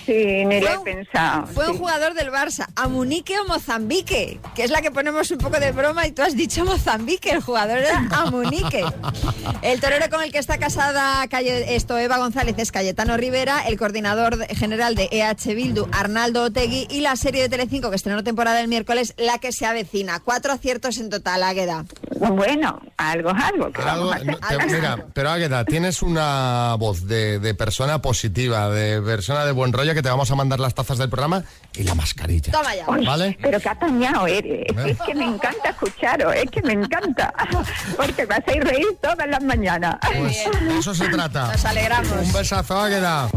Sí, 0.05 0.45
ni 0.45 0.59
lo 0.59 0.67
Fue 0.67 0.73
he 0.73 0.77
un- 0.77 0.83
pensado. 0.83 1.47
Fue 1.47 1.65
sí. 1.65 1.71
un 1.71 1.77
jugador 1.77 2.13
del 2.13 2.31
Barça, 2.31 2.67
a 2.75 2.87
Munique 2.87 3.37
o 3.39 3.45
Mozambique, 3.45 4.39
que 4.55 4.63
es 4.63 4.71
la 4.71 4.81
que 4.81 4.91
ponemos 4.91 5.29
un 5.31 5.37
poco 5.37 5.59
de 5.59 5.71
broma 5.71 6.07
y 6.07 6.11
tú 6.11 6.21
has 6.23 6.35
dicho 6.35 6.65
Mozambique, 6.65 7.31
el 7.31 7.41
jugador 7.41 7.77
era 7.79 8.07
a 8.11 8.25
Munique. 8.31 8.83
El 9.61 9.79
torero 9.79 10.09
con 10.09 10.23
el 10.23 10.31
que 10.31 10.39
está 10.39 10.57
casada 10.57 11.27
Calle, 11.27 11.75
esto, 11.75 11.97
Eva 11.97 12.17
González 12.17 12.55
es 12.57 12.71
Cayetano 12.71 13.15
Rivera, 13.17 13.61
el 13.67 13.77
coordinador 13.77 14.45
general 14.47 14.95
de 14.95 15.07
EH 15.11 15.53
Bildu, 15.53 15.87
Arnaldo 15.91 16.43
Otegui, 16.45 16.87
y 16.89 17.01
la 17.01 17.15
serie 17.15 17.43
de 17.43 17.49
Telecinco 17.49 17.89
que 17.89 17.95
estrenó 17.95 18.23
temporada 18.23 18.59
el 18.61 18.67
miércoles, 18.67 19.13
La 19.17 19.37
que 19.37 19.51
se 19.51 19.65
avecina. 19.65 20.19
Cuatro 20.19 20.51
aciertos 20.53 20.97
en 20.97 21.09
total, 21.09 21.43
Águeda. 21.43 21.85
Bueno, 22.19 22.79
algo 22.97 23.29
es 23.31 23.43
algo. 23.43 23.71
¿qué 23.71 23.81
Algo- 23.81 24.09
vamos 24.09 24.13
a 24.13 24.15
hacer? 24.15 24.57
no, 24.59 24.65
te- 24.67 24.73
mira, 24.75 25.05
pero 25.13 25.29
Águeda, 25.29 25.65
tienes 25.65 26.01
una 26.01 26.75
voz 26.79 27.07
de, 27.07 27.39
de 27.39 27.53
persona 27.53 28.01
positiva, 28.01 28.69
de 28.69 29.01
persona 29.01 29.45
de 29.45 29.51
buen 29.51 29.73
rollo 29.73 29.90
que 29.93 30.01
te 30.01 30.09
vamos 30.09 30.29
a 30.31 30.35
mandar 30.35 30.59
las 30.59 30.73
tazas 30.73 30.97
del 30.97 31.09
programa 31.09 31.43
y 31.75 31.83
la 31.83 31.95
mascarilla. 31.95 32.51
Toma 32.51 32.75
ya. 32.75 32.85
Uy, 32.89 33.05
¿Vale? 33.05 33.37
Pero 33.41 33.59
qué 33.59 33.69
apañado 33.69 34.27
eres. 34.27 34.65
¿Eh? 34.69 34.91
Es 34.91 34.97
que 35.01 35.13
me 35.15 35.25
encanta 35.25 35.69
escucharos, 35.69 36.33
es 36.35 36.49
que 36.51 36.61
me 36.61 36.73
encanta. 36.73 37.33
Porque 37.97 38.25
me 38.25 38.35
hacéis 38.35 38.63
reír 38.63 38.87
todas 39.01 39.27
las 39.27 39.43
mañanas. 39.43 39.95
Pues 40.17 40.37
eso 40.79 40.93
se 40.95 41.07
trata. 41.09 41.51
Nos 41.51 41.65
alegramos. 41.65 42.11
Un 42.11 42.33
besazo, 42.33 42.79
Águeda. 42.79 43.29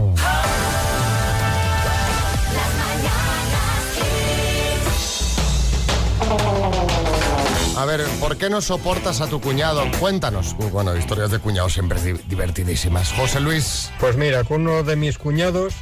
A 7.76 7.84
ver, 7.86 8.02
¿por 8.20 8.36
qué 8.36 8.48
no 8.48 8.60
soportas 8.60 9.20
a 9.20 9.26
tu 9.26 9.40
cuñado? 9.40 9.82
Cuéntanos. 9.98 10.54
Bueno, 10.72 10.96
historias 10.96 11.30
de 11.30 11.38
cuñados 11.40 11.72
siempre 11.72 12.00
di- 12.00 12.20
divertidísimas. 12.28 13.12
José 13.12 13.40
Luis. 13.40 13.90
Pues 13.98 14.16
mira, 14.16 14.44
con 14.44 14.62
uno 14.66 14.82
de 14.84 14.94
mis 14.96 15.18
cuñados 15.18 15.74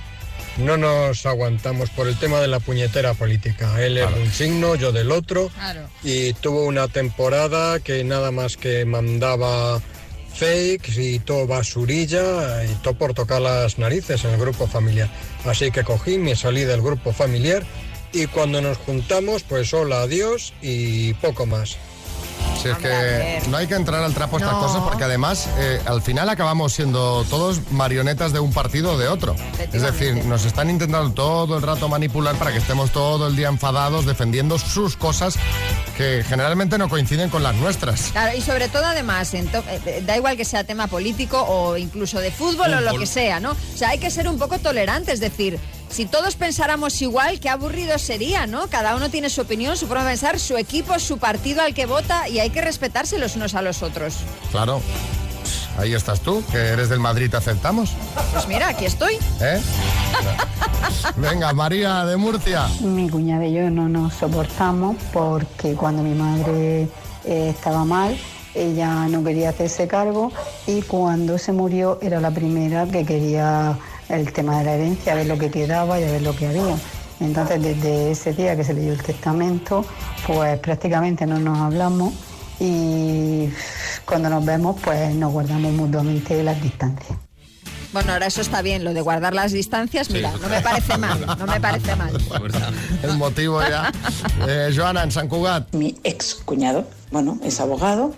no 0.58 0.76
nos 0.76 1.26
aguantamos 1.26 1.90
por 1.90 2.08
el 2.08 2.18
tema 2.18 2.40
de 2.40 2.48
la 2.48 2.60
puñetera 2.60 3.14
política. 3.14 3.82
Él 3.82 3.98
es 3.98 4.14
de 4.14 4.20
un 4.20 4.30
signo, 4.30 4.74
yo 4.74 4.92
del 4.92 5.10
otro. 5.10 5.50
Y 6.02 6.32
tuvo 6.34 6.64
una 6.64 6.88
temporada 6.88 7.80
que 7.80 8.04
nada 8.04 8.30
más 8.30 8.56
que 8.56 8.84
mandaba 8.84 9.80
fakes 10.34 10.92
y 10.96 11.18
todo 11.18 11.46
basurilla 11.46 12.64
y 12.64 12.74
todo 12.82 12.94
por 12.94 13.14
tocar 13.14 13.40
las 13.42 13.78
narices 13.78 14.24
en 14.24 14.32
el 14.32 14.40
grupo 14.40 14.66
familiar. 14.66 15.08
Así 15.44 15.70
que 15.70 15.84
cogí, 15.84 16.18
me 16.18 16.36
salí 16.36 16.64
del 16.64 16.82
grupo 16.82 17.12
familiar 17.12 17.64
y 18.12 18.26
cuando 18.26 18.60
nos 18.60 18.78
juntamos, 18.78 19.42
pues 19.42 19.72
hola, 19.72 20.02
adiós 20.02 20.52
y 20.60 21.14
poco 21.14 21.46
más. 21.46 21.76
Si 22.62 22.68
es 22.68 22.76
que 22.78 23.42
no 23.48 23.56
hay 23.56 23.66
que 23.66 23.74
entrar 23.74 24.02
al 24.04 24.14
trapo 24.14 24.36
a 24.36 24.40
estas 24.40 24.54
No. 24.54 24.60
cosas 24.60 24.82
porque 24.82 25.04
además 25.04 25.48
eh, 25.58 25.80
al 25.84 26.00
final 26.00 26.28
acabamos 26.28 26.72
siendo 26.72 27.24
todos 27.28 27.60
marionetas 27.72 28.32
de 28.32 28.38
un 28.40 28.52
partido 28.52 28.92
o 28.92 28.98
de 28.98 29.08
otro. 29.08 29.34
Es 29.72 29.82
decir, 29.82 30.24
nos 30.26 30.44
están 30.44 30.70
intentando 30.70 31.12
todo 31.12 31.56
el 31.56 31.62
rato 31.62 31.88
manipular 31.88 32.36
para 32.36 32.52
que 32.52 32.58
estemos 32.58 32.90
todo 32.92 33.26
el 33.26 33.34
día 33.36 33.48
enfadados 33.48 34.06
defendiendo 34.06 34.58
sus 34.58 34.96
cosas 34.96 35.34
que 35.96 36.24
generalmente 36.28 36.78
no 36.78 36.88
coinciden 36.88 37.30
con 37.30 37.42
las 37.42 37.54
nuestras. 37.56 38.10
Claro, 38.12 38.36
y 38.36 38.40
sobre 38.40 38.68
todo 38.68 38.84
además, 38.86 39.34
en 39.34 39.48
to- 39.48 39.64
eh, 39.68 40.02
da 40.06 40.16
igual 40.16 40.36
que 40.36 40.44
sea 40.44 40.64
tema 40.64 40.86
político 40.86 41.42
o 41.42 41.76
incluso 41.76 42.20
de 42.20 42.30
fútbol 42.30 42.72
o 42.74 42.80
lo 42.80 42.86
Fútbol. 42.90 43.00
que 43.00 43.06
sea, 43.06 43.40
¿no? 43.40 43.50
O 43.52 43.76
sea, 43.76 43.90
hay 43.90 43.98
que 43.98 44.10
ser 44.10 44.28
un 44.28 44.38
poco 44.38 44.58
tolerantes, 44.58 45.14
es 45.14 45.20
decir, 45.20 45.58
si 45.92 46.06
todos 46.06 46.36
pensáramos 46.36 47.02
igual, 47.02 47.38
qué 47.38 47.50
aburrido 47.50 47.98
sería, 47.98 48.46
¿no? 48.46 48.66
Cada 48.68 48.96
uno 48.96 49.10
tiene 49.10 49.28
su 49.28 49.42
opinión, 49.42 49.76
su 49.76 49.86
forma 49.86 50.04
de 50.04 50.10
pensar, 50.10 50.40
su 50.40 50.56
equipo, 50.56 50.98
su 50.98 51.18
partido 51.18 51.62
al 51.62 51.74
que 51.74 51.84
vota 51.86 52.28
y 52.28 52.38
hay 52.38 52.50
que 52.50 52.62
respetarse 52.62 53.18
los 53.18 53.36
unos 53.36 53.54
a 53.54 53.62
los 53.62 53.82
otros. 53.82 54.16
Claro. 54.50 54.80
Ahí 55.78 55.94
estás 55.94 56.20
tú, 56.20 56.42
que 56.50 56.58
eres 56.58 56.88
del 56.88 57.00
Madrid, 57.00 57.30
te 57.30 57.36
aceptamos. 57.36 57.90
Pues 58.32 58.46
mira, 58.46 58.68
aquí 58.68 58.84
estoy. 58.84 59.14
¿Eh? 59.40 59.60
Venga, 61.16 61.52
María 61.52 62.04
de 62.04 62.16
Murcia. 62.16 62.68
Mi 62.80 63.08
cuñada 63.08 63.46
y 63.46 63.54
yo 63.54 63.70
no 63.70 63.88
nos 63.88 64.14
soportamos 64.14 64.96
porque 65.12 65.74
cuando 65.74 66.02
mi 66.02 66.14
madre 66.14 66.88
eh, 67.24 67.48
estaba 67.50 67.84
mal, 67.84 68.18
ella 68.54 69.08
no 69.08 69.24
quería 69.24 69.50
hacerse 69.50 69.88
cargo 69.88 70.30
y 70.66 70.82
cuando 70.82 71.38
se 71.38 71.52
murió 71.52 71.98
era 72.02 72.20
la 72.20 72.30
primera 72.30 72.86
que 72.86 73.04
quería 73.04 73.78
el 74.12 74.32
tema 74.32 74.58
de 74.58 74.64
la 74.64 74.74
herencia, 74.74 75.14
ver 75.14 75.26
lo 75.26 75.38
que 75.38 75.50
quedaba 75.50 75.98
y 75.98 76.04
a 76.04 76.10
ver 76.10 76.22
lo 76.22 76.36
que 76.36 76.46
había. 76.46 76.76
Entonces 77.20 77.62
desde 77.62 78.10
ese 78.10 78.32
día 78.32 78.56
que 78.56 78.64
se 78.64 78.74
leyó 78.74 78.92
el 78.92 79.02
testamento, 79.02 79.84
pues 80.26 80.58
prácticamente 80.58 81.26
no 81.26 81.38
nos 81.38 81.58
hablamos 81.58 82.12
y 82.60 83.48
cuando 84.04 84.28
nos 84.28 84.44
vemos 84.44 84.76
pues 84.82 85.14
nos 85.14 85.32
guardamos 85.32 85.72
mutuamente 85.72 86.42
las 86.42 86.60
distancias. 86.62 87.18
Bueno, 87.92 88.12
ahora 88.12 88.26
eso 88.26 88.40
está 88.40 88.62
bien, 88.62 88.84
lo 88.84 88.94
de 88.94 89.02
guardar 89.02 89.34
las 89.34 89.52
distancias, 89.52 90.08
mira, 90.08 90.32
no 90.40 90.48
me 90.48 90.62
parece 90.62 90.96
mal, 90.96 91.26
no 91.26 91.46
me 91.46 91.60
parece 91.60 91.94
mal. 91.94 92.10
El 93.02 93.16
motivo 93.18 93.60
ya. 93.60 93.92
Eh, 94.48 94.72
Joana, 94.74 95.04
en 95.04 95.12
San 95.12 95.28
Cugat. 95.28 95.72
Mi 95.74 95.94
ex 96.02 96.34
cuñado, 96.34 96.84
bueno, 97.12 97.38
es 97.44 97.60
abogado, 97.60 98.12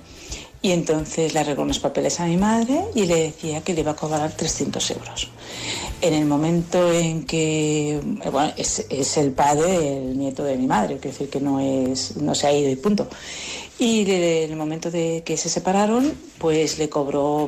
y 0.64 0.72
entonces 0.72 1.34
le 1.34 1.40
arregló 1.40 1.62
unos 1.62 1.78
papeles 1.78 2.20
a 2.20 2.24
mi 2.24 2.38
madre 2.38 2.86
y 2.94 3.04
le 3.04 3.24
decía 3.24 3.60
que 3.60 3.74
le 3.74 3.82
iba 3.82 3.90
a 3.90 3.96
cobrar 3.96 4.32
300 4.34 4.92
euros. 4.92 5.28
En 6.00 6.14
el 6.14 6.24
momento 6.24 6.90
en 6.90 7.26
que, 7.26 8.00
bueno, 8.32 8.50
es, 8.56 8.86
es 8.88 9.18
el 9.18 9.32
padre 9.32 9.78
del 9.78 10.16
nieto 10.16 10.42
de 10.42 10.56
mi 10.56 10.66
madre, 10.66 10.96
quiero 10.96 11.10
decir 11.10 11.28
que 11.28 11.38
no, 11.38 11.60
es, 11.60 12.16
no 12.16 12.34
se 12.34 12.46
ha 12.46 12.52
ido 12.54 12.70
y 12.70 12.76
punto. 12.76 13.06
Y 13.78 14.10
en 14.10 14.52
el 14.52 14.56
momento 14.56 14.90
de 14.90 15.22
que 15.22 15.36
se 15.36 15.50
separaron, 15.50 16.14
pues 16.38 16.78
le 16.78 16.88
cobró 16.88 17.46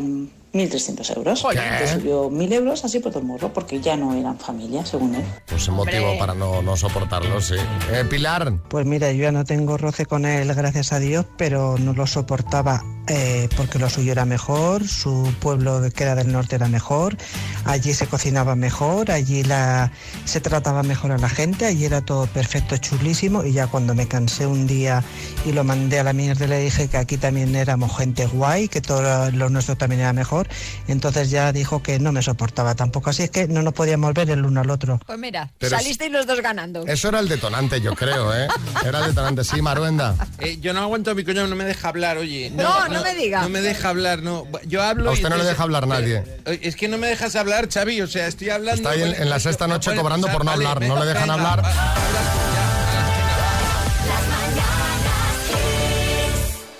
1.300 0.56 1.16
euros. 1.16 1.46
Le 1.54 1.88
subió 1.88 2.30
1.000 2.30 2.52
euros 2.54 2.84
así 2.84 3.00
por 3.00 3.12
todo 3.12 3.20
el 3.20 3.26
morro, 3.26 3.52
porque 3.52 3.80
ya 3.80 3.96
no 3.96 4.14
eran 4.14 4.38
familia, 4.38 4.84
según 4.84 5.14
él. 5.14 5.24
Pues 5.46 5.68
un 5.68 5.76
motivo 5.76 6.18
para 6.18 6.34
no, 6.34 6.62
no 6.62 6.76
soportarlo, 6.76 7.40
sí. 7.40 7.56
Eh, 7.92 8.04
Pilar. 8.08 8.52
Pues 8.68 8.86
mira, 8.86 9.12
yo 9.12 9.24
ya 9.24 9.32
no 9.32 9.44
tengo 9.44 9.76
roce 9.76 10.06
con 10.06 10.24
él, 10.24 10.52
gracias 10.54 10.92
a 10.92 10.98
Dios, 10.98 11.26
pero 11.36 11.76
no 11.78 11.92
lo 11.92 12.06
soportaba 12.06 12.82
eh, 13.08 13.48
porque 13.56 13.78
lo 13.78 13.88
suyo 13.88 14.10
era 14.10 14.24
mejor, 14.24 14.88
su 14.88 15.32
pueblo 15.38 15.80
que 15.94 16.02
era 16.02 16.16
del 16.16 16.32
norte 16.32 16.56
era 16.56 16.66
mejor, 16.66 17.16
allí 17.64 17.94
se 17.94 18.08
cocinaba 18.08 18.56
mejor, 18.56 19.12
allí 19.12 19.44
la, 19.44 19.92
se 20.24 20.40
trataba 20.40 20.82
mejor 20.82 21.12
a 21.12 21.18
la 21.18 21.28
gente, 21.28 21.66
allí 21.66 21.84
era 21.84 22.00
todo 22.00 22.26
perfecto, 22.26 22.76
chulísimo, 22.78 23.44
y 23.44 23.52
ya 23.52 23.68
cuando 23.68 23.94
me 23.94 24.08
cansé 24.08 24.48
un 24.48 24.66
día 24.66 25.04
y 25.44 25.52
lo 25.52 25.62
mandé 25.62 26.00
a 26.00 26.02
la 26.02 26.12
mierda 26.12 26.48
le 26.48 26.58
dije 26.58 26.88
que 26.88 26.96
aquí 26.96 27.16
también 27.16 27.54
éramos 27.54 27.96
gente 27.96 28.26
guay, 28.26 28.66
que 28.66 28.80
todo 28.80 29.30
lo 29.30 29.50
nuestro 29.50 29.76
también 29.76 30.00
era 30.00 30.12
mejor, 30.12 30.45
entonces 30.88 31.30
ya 31.30 31.52
dijo 31.52 31.82
que 31.82 31.98
no 31.98 32.12
me 32.12 32.22
soportaba 32.22 32.74
tampoco, 32.74 33.10
así 33.10 33.24
es 33.24 33.30
que 33.30 33.48
no 33.48 33.62
nos 33.62 33.74
podíamos 33.74 34.12
ver 34.14 34.30
el 34.30 34.44
uno 34.44 34.60
al 34.60 34.70
otro. 34.70 35.00
Pues 35.06 35.18
mira, 35.18 35.50
Pero 35.58 35.76
salisteis 35.76 36.10
los 36.12 36.26
dos 36.26 36.40
ganando. 36.40 36.86
Eso 36.86 37.08
era 37.08 37.20
el 37.20 37.28
detonante, 37.28 37.80
yo 37.80 37.94
creo, 37.94 38.34
¿eh? 38.34 38.48
Era 38.84 39.00
el 39.00 39.06
detonante, 39.06 39.44
sí, 39.44 39.60
Maruenda. 39.62 40.14
Eh, 40.38 40.58
yo 40.60 40.72
no 40.72 40.80
aguanto 40.82 41.10
a 41.10 41.14
mi 41.14 41.24
coño, 41.24 41.46
no 41.46 41.56
me 41.56 41.64
deja 41.64 41.88
hablar, 41.88 42.18
oye. 42.18 42.50
No, 42.50 42.88
no 42.88 43.02
me 43.02 43.14
diga. 43.14 43.42
No 43.42 43.48
me 43.48 43.60
deja 43.60 43.88
hablar, 43.88 44.22
no. 44.22 44.46
Yo 44.66 44.82
hablo 44.82 45.10
A 45.10 45.12
y 45.12 45.16
usted 45.16 45.28
no 45.28 45.36
le 45.36 45.44
deja 45.44 45.62
hablar 45.62 45.86
nadie. 45.86 46.22
Eh, 46.44 46.60
Es 46.62 46.76
que 46.76 46.88
no 46.88 46.98
me 46.98 47.06
dejas 47.06 47.36
hablar, 47.36 47.68
Xavi, 47.68 48.00
o 48.02 48.06
sea, 48.06 48.26
estoy 48.26 48.50
hablando... 48.50 48.88
Está 48.88 48.90
ahí 48.90 49.02
en, 49.02 49.22
en 49.22 49.30
la 49.30 49.40
sexta 49.40 49.66
noche 49.66 49.94
cobrando 49.94 50.28
por 50.28 50.44
no 50.44 50.50
vale, 50.52 50.66
hablar, 50.66 50.88
no 50.88 50.98
le 50.98 51.06
dejan 51.06 51.28
venga, 51.28 51.52
hablar. 51.52 52.55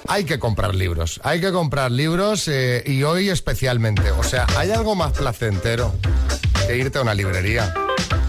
Hay 0.09 0.25
que 0.25 0.39
comprar 0.39 0.75
libros, 0.75 1.21
hay 1.25 1.41
que 1.41 1.51
comprar 1.53 1.91
libros 1.91 2.47
eh, 2.49 2.83
y 2.87 3.03
hoy 3.03 3.29
especialmente. 3.29 4.11
O 4.13 4.23
sea, 4.23 4.47
¿hay 4.57 4.71
algo 4.71 4.95
más 4.95 5.13
placentero 5.13 5.95
que 6.67 6.77
irte 6.77 6.99
a 6.99 7.03
una 7.03 7.15
librería 7.15 7.73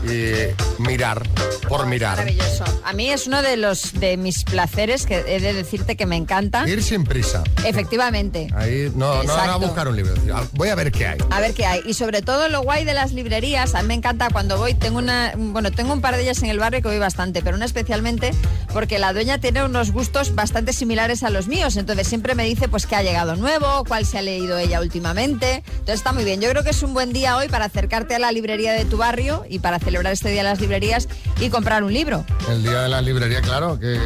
y 0.03 0.81
mirar 0.81 1.23
por 1.67 1.85
mirar? 1.85 2.17
Maravilloso. 2.17 2.63
A 2.83 2.93
mí 2.93 3.09
es 3.09 3.27
uno 3.27 3.41
de 3.41 3.57
los 3.57 3.93
de 3.99 4.15
mis 4.15 4.43
placeres 4.43 5.05
que 5.05 5.17
he 5.27 5.39
de 5.41 5.53
decirte 5.53 5.97
que 5.97 6.05
me 6.05 6.15
encanta. 6.15 6.67
Ir 6.67 6.81
sin 6.81 7.03
prisa. 7.03 7.43
Efectivamente. 7.65 8.47
Ahí 8.55 8.91
no, 8.95 9.15
no, 9.15 9.23
no 9.23 9.33
a 9.33 9.35
Exacto. 9.43 9.59
buscar 9.59 9.87
un 9.89 9.95
libro. 9.97 10.13
Voy 10.53 10.69
a 10.69 10.75
ver 10.75 10.91
qué 10.91 11.07
hay. 11.07 11.17
A 11.29 11.41
ver 11.41 11.53
qué 11.53 11.65
hay. 11.65 11.81
Y 11.85 11.93
sobre 11.93 12.21
todo 12.21 12.47
lo 12.47 12.61
guay 12.61 12.85
de 12.85 12.93
las 12.93 13.11
librerías, 13.11 13.75
a 13.75 13.81
mí 13.81 13.89
me 13.89 13.93
encanta 13.95 14.29
cuando 14.31 14.57
voy, 14.57 14.73
tengo 14.73 14.99
una, 14.99 15.33
bueno, 15.35 15.71
tengo 15.71 15.91
un 15.93 16.01
par 16.01 16.15
de 16.15 16.23
ellas 16.23 16.41
en 16.41 16.49
el 16.49 16.59
barrio 16.59 16.81
que 16.81 16.87
voy 16.87 16.99
bastante, 16.99 17.41
pero 17.41 17.57
una 17.57 17.65
especialmente 17.65 18.31
porque 18.73 18.99
la 18.99 19.13
dueña 19.13 19.39
tiene 19.39 19.63
unos 19.63 19.91
gustos 19.91 20.35
bastante 20.35 20.73
similares 20.73 21.23
a 21.23 21.29
los 21.29 21.47
míos, 21.47 21.77
entonces 21.77 22.07
siempre 22.07 22.35
me 22.35 22.43
dice 22.45 22.67
pues 22.67 22.85
qué 22.85 22.95
ha 22.95 23.03
llegado 23.03 23.35
nuevo, 23.35 23.83
cuál 23.87 24.05
se 24.05 24.17
ha 24.17 24.21
leído 24.21 24.57
ella 24.57 24.81
últimamente. 24.81 25.63
Entonces 25.67 25.95
está 25.95 26.13
muy 26.13 26.23
bien. 26.23 26.41
Yo 26.41 26.49
creo 26.49 26.63
que 26.63 26.69
es 26.71 26.83
un 26.83 26.93
buen 26.93 27.13
día 27.13 27.37
hoy 27.37 27.47
para 27.49 27.65
acercarte 27.65 28.15
a 28.15 28.19
la 28.19 28.31
librería 28.31 28.73
de 28.73 28.85
tu 28.85 28.97
barrio 28.97 29.45
y 29.49 29.59
para 29.59 29.79
celebrar 29.79 30.13
este 30.13 30.29
día 30.29 30.43
de 30.43 30.49
las 30.49 30.59
librerías 30.61 31.07
y 31.39 31.49
comprar 31.49 31.83
un 31.83 31.93
libro. 31.93 32.25
El 32.49 32.63
día 32.63 32.81
de 32.83 32.89
la 32.89 33.01
librería, 33.01 33.41
claro, 33.41 33.79
que, 33.79 33.97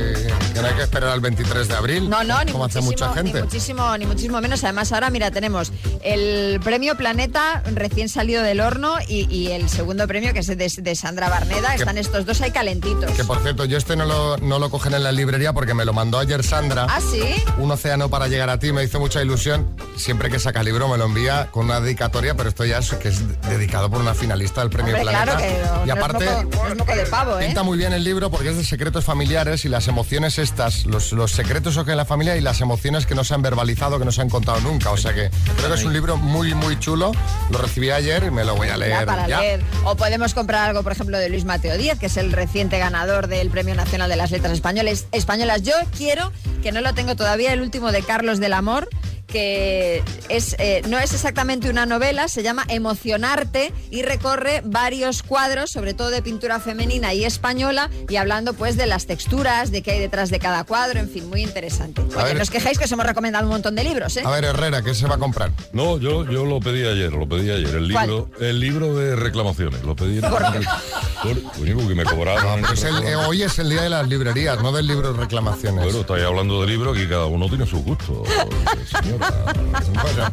que 0.54 0.62
no 0.62 0.68
hay 0.68 0.74
que 0.76 0.84
esperar 0.84 1.10
al 1.10 1.20
23 1.22 1.68
de 1.68 1.76
abril. 1.76 2.10
No, 2.10 2.24
no, 2.24 2.44
ni 2.44 2.52
como 2.52 2.66
hace 2.66 2.82
muchísimo, 2.82 3.10
mucha 3.10 3.22
gente. 3.22 3.38
ni 3.40 3.44
muchísimo, 3.46 3.98
ni 3.98 4.06
muchísimo 4.06 4.42
menos. 4.42 4.64
Además, 4.64 4.92
ahora, 4.92 5.10
mira, 5.10 5.32
tenemos 5.32 5.72
el 6.04 6.60
premio 6.64 6.96
Planeta 6.98 7.64
recién 7.74 8.10
salido 8.10 8.44
del 8.44 8.60
horno 8.60 8.96
y, 9.08 9.28
y 9.36 9.52
el 9.52 9.70
segundo 9.70 10.08
premio, 10.08 10.34
que 10.34 10.40
es 10.40 10.48
de, 10.48 10.56
de 10.56 10.96
Sandra 10.96 11.30
Barneda. 11.30 11.70
Que- 11.76 11.78
Están 11.82 11.98
estos 11.98 12.26
dos 12.26 12.42
ahí 12.42 12.52
calentitos. 12.52 13.12
Que 13.12 13.24
por 13.24 13.42
cierto, 13.42 13.66
yo 13.66 13.78
este 13.78 13.96
no 13.96 14.06
lo, 14.06 14.38
no 14.52 14.60
lo 14.60 14.70
cogen 14.70 14.94
en 14.94 15.04
la 15.04 15.14
librería 15.14 15.54
porque 15.54 15.74
me 15.74 15.86
lo 15.86 15.94
mandó 15.94 16.20
ayer 16.20 16.44
Sandra. 16.44 16.86
¿Ah, 16.90 17.00
sí? 17.00 17.22
Un 17.58 17.72
océano 17.72 18.10
para 18.10 18.28
llegar 18.28 18.50
a 18.50 18.60
ti, 18.60 18.74
me 18.74 18.84
hizo 18.84 19.00
mucha 19.00 19.22
ilusión. 19.22 19.66
Siempre 19.96 20.30
que 20.30 20.40
saca 20.40 20.62
libro 20.62 20.90
me 20.90 20.98
lo 20.98 21.06
envía 21.06 21.48
con 21.52 21.68
una 21.68 21.80
dedicatoria, 21.80 22.36
pero 22.36 22.50
esto 22.50 22.66
ya 22.66 22.80
es 22.80 22.90
que 22.96 23.08
es 23.08 23.22
dedicado 23.44 23.90
por 23.90 24.02
una 24.02 24.14
finalista 24.14 24.60
del 24.60 24.70
Premio 24.70 24.94
Hombre, 24.94 25.10
Planeta. 25.10 25.24
claro 25.38 25.42
que 25.42 25.64
no, 25.64 25.86
y 25.86 25.88
no 25.88 25.94
aparte, 25.94 26.26
es 26.26 26.44
moco, 26.44 26.64
no 26.64 26.68
es 26.68 26.78
moco 26.78 26.96
de 26.96 27.06
pavo, 27.06 27.40
¿eh? 27.40 27.46
pinta 27.46 27.64
muy 27.64 27.78
bien 27.78 27.94
el 27.94 28.04
libro 28.04 28.30
porque 28.30 28.50
es 28.50 28.58
de 28.58 28.66
secretos 28.66 29.06
familiares 29.06 29.64
y 29.64 29.70
las 29.70 29.88
emociones 29.88 30.38
estas, 30.38 30.86
los, 30.86 31.14
los 31.14 31.32
secretos 31.32 31.76
que 31.76 31.80
hay 31.80 31.92
en 31.92 31.98
la 31.98 32.04
familia 32.06 32.36
y 32.36 32.42
las 32.42 32.60
emociones 32.60 33.06
que 33.06 33.16
no 33.16 33.24
se 33.24 33.34
han 33.34 33.42
verbalizado, 33.42 34.00
que 34.00 34.06
no 34.06 34.12
se 34.12 34.20
han 34.22 34.30
contado 34.30 34.60
nunca. 34.60 34.92
O 34.92 34.98
sea 34.98 35.14
que 35.14 35.30
creo 35.56 35.70
que 35.70 35.76
es 35.76 35.86
un 35.86 35.94
libro 35.94 36.18
muy, 36.18 36.54
muy 36.56 36.78
chulo. 36.78 37.14
Lo 37.52 37.58
recibí 37.58 37.90
ayer 37.90 38.26
y 38.26 38.32
me 38.32 38.44
lo 38.44 38.56
voy 38.58 38.68
a 38.68 38.72
Ya 38.72 38.78
leer. 38.78 39.06
para 39.06 39.28
ya. 39.30 39.40
leer. 39.40 39.64
O 39.86 39.96
podemos 39.96 40.34
comprar 40.34 40.68
algo, 40.68 40.84
por 40.84 40.92
ejemplo, 40.92 41.18
de 41.18 41.30
Luis 41.30 41.46
Mateo 41.46 41.78
Díaz, 41.78 41.98
que 42.00 42.08
es 42.08 42.18
el 42.18 42.34
reciente 42.34 42.80
ganador 42.80 43.28
del 43.28 43.50
Premio 43.50 43.76
Nacional 43.76 44.10
de 44.10 44.18
las 44.18 44.32
Letras 44.32 44.41
españoles, 44.50 45.08
españolas. 45.12 45.62
Yo 45.62 45.74
quiero, 45.96 46.32
que 46.64 46.72
no 46.72 46.82
lo 46.82 46.94
tengo 46.94 47.16
todavía, 47.16 47.54
el 47.54 47.62
último 47.62 47.92
de 47.92 48.02
Carlos 48.02 48.40
del 48.40 48.54
Amor 48.54 48.90
que 49.32 50.04
es, 50.30 50.56
eh, 50.60 50.82
no 50.88 51.00
es 51.00 51.14
exactamente 51.14 51.70
una 51.70 51.86
novela, 51.86 52.28
se 52.28 52.44
llama 52.44 52.66
Emocionarte 52.68 53.74
y 53.90 54.02
recorre 54.04 54.62
varios 54.66 55.24
cuadros, 55.24 55.72
sobre 55.72 55.94
todo 55.94 56.10
de 56.10 56.22
pintura 56.22 56.60
femenina 56.60 57.14
y 57.14 57.24
española, 57.24 57.90
y 58.10 58.18
hablando 58.18 58.54
pues 58.54 58.78
de 58.78 58.86
las 58.86 59.06
texturas, 59.08 59.72
de 59.72 59.82
qué 59.82 59.92
hay 59.92 60.00
detrás 60.00 60.30
de 60.30 60.40
cada 60.40 60.64
cuadro, 60.66 61.00
en 61.00 61.10
fin, 61.10 61.30
muy 61.30 61.42
interesante. 61.42 62.02
Oye, 62.02 62.24
ver. 62.24 62.36
no 62.36 62.42
os 62.44 62.50
quejéis 62.50 62.78
que 62.78 62.86
os 62.86 62.92
hemos 62.92 63.06
recomendado 63.06 63.46
un 63.46 63.52
montón 63.52 63.76
de 63.76 63.84
libros, 63.84 64.18
¿eh? 64.18 64.24
A 64.26 64.30
ver, 64.32 64.44
Herrera, 64.44 64.82
¿qué 64.82 64.94
se 64.94 65.08
va 65.08 65.16
a 65.16 65.18
comprar? 65.18 65.52
No, 65.74 65.98
yo, 65.98 66.30
yo 66.30 66.46
lo 66.46 66.60
pedí 66.60 66.86
ayer, 66.86 67.12
lo 67.14 67.28
pedí 67.28 67.50
ayer. 67.50 67.74
El 67.76 67.92
¿Cuál? 67.92 68.08
libro, 68.08 68.30
el 68.40 68.60
libro 68.60 68.96
de 68.96 69.16
reclamaciones. 69.16 69.84
Lo 69.84 69.96
pedí 69.96 70.16
en 70.18 70.22
¿Por 70.22 70.42
por, 70.42 71.42
coño, 71.54 71.76
porque 71.78 71.96
me 71.96 72.04
cobraron. 72.04 72.62
Pues 72.62 72.84
el- 72.84 73.04
eh, 73.04 73.16
hoy 73.16 73.44
es 73.44 73.58
el 73.60 73.70
día 73.70 73.84
de 73.84 73.90
las 73.90 74.08
librerías, 74.08 74.62
no 74.62 74.72
del 74.72 74.88
libro 74.88 75.14
de 75.14 75.20
reclamaciones. 75.20 75.84
Bueno, 75.84 76.02
estáis 76.02 76.24
hablando 76.26 76.62
de 76.62 76.68
libro, 76.68 76.92
aquí 76.92 77.08
cada 77.08 77.26
uno 77.28 77.48
tiene 77.48 77.66
su 77.66 77.82
gusto. 77.84 78.24
señora. 79.02 79.21
Bueno, 79.22 80.30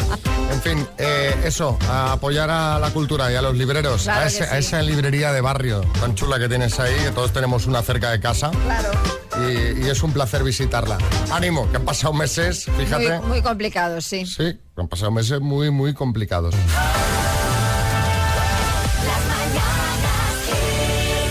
en 0.53 0.63
fin, 0.63 0.89
eh, 0.99 1.35
eso, 1.45 1.79
a 1.89 2.13
apoyar 2.13 2.51
a 2.51 2.79
la 2.79 2.91
cultura 2.91 3.31
y 3.31 3.35
a 3.37 3.43
los 3.43 3.57
libreros, 3.57 4.03
Claro 4.05 4.21
a, 4.21 4.23
que 4.23 4.29
ese- 4.29 4.45
sí. 4.45 4.51
a 4.55 4.59
esa 4.59 4.83
librería 4.83 5.33
de 5.33 5.41
barrio 5.41 5.81
tan 6.01 6.15
chula 6.15 6.39
que 6.39 6.49
tienes 6.49 6.79
ahí, 6.81 6.95
que 7.05 7.11
todos 7.11 7.33
tenemos 7.33 7.67
una 7.67 7.83
cerca 7.83 8.11
de 8.11 8.21
casa. 8.21 8.51
Claro. 8.51 8.91
Y, 9.47 9.85
y 9.87 9.89
es 9.91 10.03
un 10.03 10.13
placer 10.13 10.43
visitarla. 10.43 10.99
Ánimo, 11.31 11.71
que 11.71 11.77
han 11.77 11.85
pasado 11.85 12.13
meses, 12.13 12.67
fíjate. 12.77 13.19
Muy, 13.21 13.29
muy 13.29 13.43
complicado, 13.43 14.01
sí. 14.01 14.25
Sí, 14.27 14.59
han 14.77 14.89
pasado 14.89 15.11
meses 15.13 15.41
muy, 15.41 15.71
muy 15.71 15.95
complicados. 15.95 16.55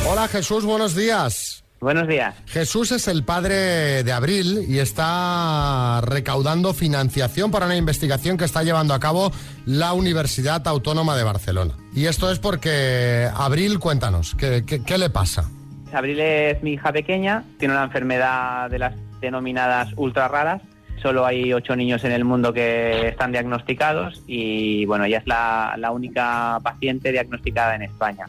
Hola 0.09 0.27
Jesús, 0.29 0.63
buenos 0.63 0.95
días. 0.95 1.63
Buenos 1.79 2.07
días. 2.07 2.33
Jesús 2.47 2.91
es 2.91 3.07
el 3.07 3.23
padre 3.23 4.03
de 4.03 4.11
Abril 4.11 4.65
y 4.67 4.79
está 4.79 6.01
recaudando 6.01 6.73
financiación 6.73 7.51
para 7.51 7.67
una 7.67 7.75
investigación 7.75 8.35
que 8.37 8.45
está 8.45 8.63
llevando 8.63 8.95
a 8.95 8.99
cabo 8.99 9.31
la 9.67 9.93
Universidad 9.93 10.67
Autónoma 10.67 11.15
de 11.15 11.23
Barcelona. 11.23 11.75
Y 11.93 12.05
esto 12.05 12.31
es 12.31 12.39
porque, 12.39 13.29
Abril, 13.35 13.77
cuéntanos, 13.77 14.33
¿qué, 14.35 14.63
qué- 14.65 14.83
qué 14.83 14.97
le 14.97 15.11
pasa? 15.11 15.49
Abril 15.93 16.19
es 16.19 16.61
mi 16.63 16.73
hija 16.73 16.91
pequeña, 16.91 17.43
tiene 17.59 17.75
una 17.75 17.83
enfermedad 17.83 18.69
de 18.71 18.79
las 18.79 18.93
denominadas 19.21 19.89
ultra 19.97 20.27
raras. 20.27 20.61
Solo 21.01 21.27
hay 21.27 21.53
ocho 21.53 21.75
niños 21.75 22.03
en 22.05 22.11
el 22.11 22.25
mundo 22.25 22.51
que 22.53 23.09
están 23.09 23.31
diagnosticados 23.31 24.23
y 24.25 24.83
bueno, 24.85 25.05
ella 25.05 25.19
es 25.19 25.27
la, 25.27 25.75
la 25.77 25.91
única 25.91 26.59
paciente 26.63 27.11
diagnosticada 27.11 27.75
en 27.75 27.83
España. 27.83 28.25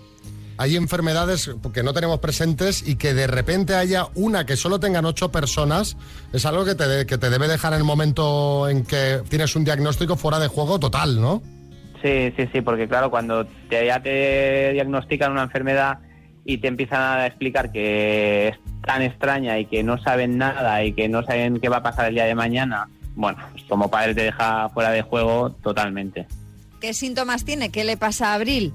Hay 0.59 0.75
enfermedades 0.77 1.51
que 1.73 1.83
no 1.85 1.93
tenemos 1.93 2.19
presentes 2.19 2.87
y 2.87 2.97
que 2.97 3.15
de 3.15 3.29
repente 3.29 3.75
haya 3.77 4.09
una 4.17 4.45
que 4.45 4.57
solo 4.57 4.81
tengan 4.81 5.05
ocho 5.05 5.31
personas, 5.31 5.97
es 6.33 6.45
algo 6.47 6.65
que 6.65 6.75
te, 6.75 6.89
de- 6.89 7.07
que 7.07 7.17
te 7.17 7.31
debe 7.31 7.47
dejar 7.47 7.73
en 7.75 7.79
el 7.79 7.85
momento 7.85 8.69
en 8.69 8.85
que 8.85 9.21
tienes 9.29 9.55
un 9.55 9.65
diagnóstico 9.65 10.17
fuera 10.17 10.39
de 10.41 10.49
juego 10.49 10.79
total, 10.81 11.21
¿no? 11.21 11.43
Sí, 12.03 12.33
sí, 12.37 12.49
sí, 12.53 12.61
porque 12.61 12.89
claro, 12.89 13.11
cuando 13.11 13.47
te, 13.69 13.87
ya 13.87 14.03
te 14.03 14.73
diagnostican 14.73 15.31
una 15.33 15.45
enfermedad 15.45 15.99
y 16.45 16.59
te 16.59 16.69
empiezan 16.69 17.01
a 17.03 17.27
explicar 17.27 17.71
que 17.73 18.49
es 18.49 18.57
tan 18.85 19.03
extraña 19.03 19.59
y 19.59 19.67
que 19.67 19.83
no 19.83 20.01
saben 20.03 20.39
nada 20.39 20.83
y 20.85 20.93
que 20.93 21.09
no 21.09 21.23
saben 21.23 21.61
qué 21.61 21.69
va 21.69 21.79
a 21.79 21.83
pasar 21.83 22.07
el 22.09 22.15
día 22.15 22.25
de 22.25 22.35
mañana, 22.35 22.89
bueno, 23.15 23.39
pues 23.53 23.63
como 23.69 23.91
padre 23.91 24.15
te 24.15 24.23
deja 24.23 24.69
fuera 24.71 24.91
de 24.91 25.03
juego 25.03 25.51
totalmente. 25.63 26.27
¿Qué 26.81 26.95
síntomas 26.95 27.45
tiene? 27.45 27.71
¿Qué 27.71 27.85
le 27.85 27.97
pasa 27.97 28.31
a 28.33 28.35
Abril? 28.35 28.73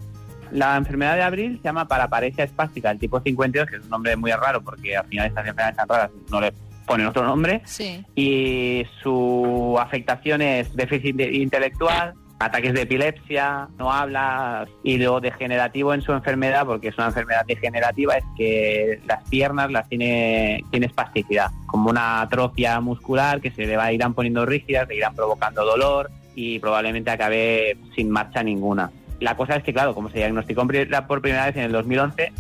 La 0.54 0.78
enfermedad 0.78 1.16
de 1.16 1.24
Abril 1.24 1.58
se 1.58 1.64
llama 1.64 1.88
paraparesia 1.88 2.44
espástica 2.44 2.90
del 2.90 3.00
tipo 3.00 3.20
52, 3.20 3.68
que 3.68 3.78
es 3.78 3.84
un 3.84 3.90
nombre 3.90 4.16
muy 4.16 4.32
raro 4.32 4.62
porque 4.62 4.96
al 4.96 5.06
final 5.08 5.28
estas 5.28 5.42
enfermedades 5.48 5.78
tan 5.78 5.90
raras 5.90 6.12
no 6.30 6.40
le 6.40 6.54
ponen 6.86 7.08
otro 7.08 7.26
nombre. 7.26 7.62
Sí. 7.66 8.06
Y 8.16 8.86
su 9.02 9.76
afectación 9.80 10.44
es 10.44 10.76
déficit 10.76 11.20
intelectual, 11.20 12.14
ataques 12.40 12.74
de 12.74 12.82
epilepsia, 12.82 13.68
no 13.80 13.92
habla 13.92 14.68
y 14.84 14.98
lo 14.98 15.20
degenerativo 15.20 15.94
en 15.94 16.02
su 16.02 16.12
enfermedad, 16.12 16.68
porque 16.68 16.90
es 16.90 16.98
una 16.98 17.08
enfermedad 17.08 17.46
degenerativa, 17.48 18.16
es 18.16 18.26
que 18.38 19.02
las 19.08 19.28
piernas 19.30 19.72
las 19.72 19.90
tiene, 19.90 20.64
tiene 20.70 20.86
espasticidad, 20.86 21.50
como 21.66 21.90
una 21.90 22.22
atrofia 22.22 22.80
muscular 22.80 23.42
que 23.42 23.50
se 23.52 23.66
le 23.66 23.76
va 23.76 23.86
a 23.86 23.94
irán 23.94 24.14
poniendo 24.14 24.46
rígidas, 24.46 24.88
le 24.88 24.98
irán 24.98 25.16
provocando 25.16 25.66
dolor 25.66 26.12
y 26.36 26.60
probablemente 26.60 27.12
acabe 27.12 27.78
sin 27.96 28.10
marcha 28.10 28.44
ninguna. 28.44 28.92
La 29.24 29.36
cosa 29.38 29.56
es 29.56 29.64
que, 29.64 29.74
claro, 29.74 29.94
como 29.96 30.10
se 30.10 30.18
diagnosticó 30.18 30.66
por 31.08 31.22
primera 31.22 31.46
vez 31.46 31.56
en 31.56 31.64
el 31.64 31.72
2011, 31.72 32.32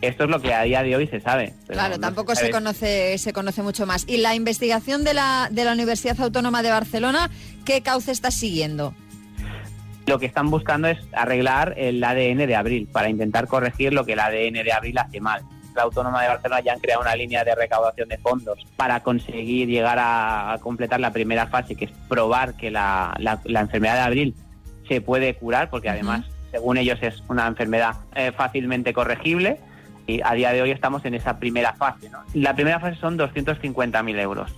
esto 0.00 0.24
es 0.24 0.30
lo 0.30 0.40
que 0.40 0.52
a 0.52 0.62
día 0.62 0.82
de 0.82 0.96
hoy 0.96 1.06
se 1.06 1.20
sabe. 1.20 1.54
Claro, 1.68 1.94
no 1.94 2.00
tampoco 2.00 2.34
se 2.34 2.50
conoce, 2.50 3.16
se 3.18 3.32
conoce 3.32 3.62
mucho 3.62 3.86
más. 3.86 4.04
¿Y 4.08 4.16
la 4.16 4.34
investigación 4.34 5.04
de 5.04 5.14
la, 5.14 5.48
de 5.50 5.64
la 5.64 5.72
Universidad 5.72 6.20
Autónoma 6.20 6.62
de 6.62 6.70
Barcelona, 6.70 7.30
qué 7.64 7.80
cauce 7.82 8.10
está 8.10 8.30
siguiendo? 8.32 8.94
Lo 10.06 10.18
que 10.18 10.26
están 10.26 10.50
buscando 10.50 10.88
es 10.88 10.98
arreglar 11.12 11.74
el 11.76 12.02
ADN 12.02 12.38
de 12.48 12.56
Abril 12.56 12.88
para 12.90 13.08
intentar 13.08 13.46
corregir 13.46 13.92
lo 13.94 14.04
que 14.04 14.14
el 14.14 14.20
ADN 14.20 14.64
de 14.64 14.72
Abril 14.72 14.98
hace 14.98 15.20
mal. 15.20 15.42
La 15.76 15.84
Autónoma 15.84 16.20
de 16.22 16.28
Barcelona 16.28 16.60
ya 16.60 16.72
han 16.72 16.80
creado 16.80 17.00
una 17.02 17.14
línea 17.14 17.44
de 17.44 17.54
recaudación 17.54 18.08
de 18.08 18.18
fondos 18.18 18.58
para 18.76 19.00
conseguir 19.04 19.68
llegar 19.68 19.98
a, 20.00 20.54
a 20.54 20.58
completar 20.58 20.98
la 20.98 21.12
primera 21.12 21.46
fase, 21.46 21.76
que 21.76 21.84
es 21.84 21.92
probar 22.08 22.54
que 22.56 22.70
la, 22.72 23.14
la- 23.20 23.40
la 23.44 23.60
enfermedad 23.60 23.94
de 23.94 24.00
Abril 24.00 24.34
se 24.88 25.00
puede 25.00 25.34
curar, 25.34 25.70
porque 25.70 25.88
además, 25.88 26.26
según 26.52 26.76
ellos, 26.78 26.98
es 27.02 27.22
una 27.28 27.48
enfermedad 27.48 27.96
eh, 28.14 28.30
fácilmente 28.36 28.92
corregible. 28.92 29.58
Y 30.06 30.20
a 30.22 30.32
día 30.34 30.52
de 30.52 30.62
hoy 30.62 30.70
estamos 30.70 31.04
en 31.04 31.14
esa 31.14 31.38
primera 31.38 31.72
fase. 31.74 32.08
¿no? 32.10 32.18
La 32.34 32.54
primera 32.54 32.78
fase 32.78 33.00
son 33.00 33.18
250.000 33.18 34.20
euros. 34.20 34.50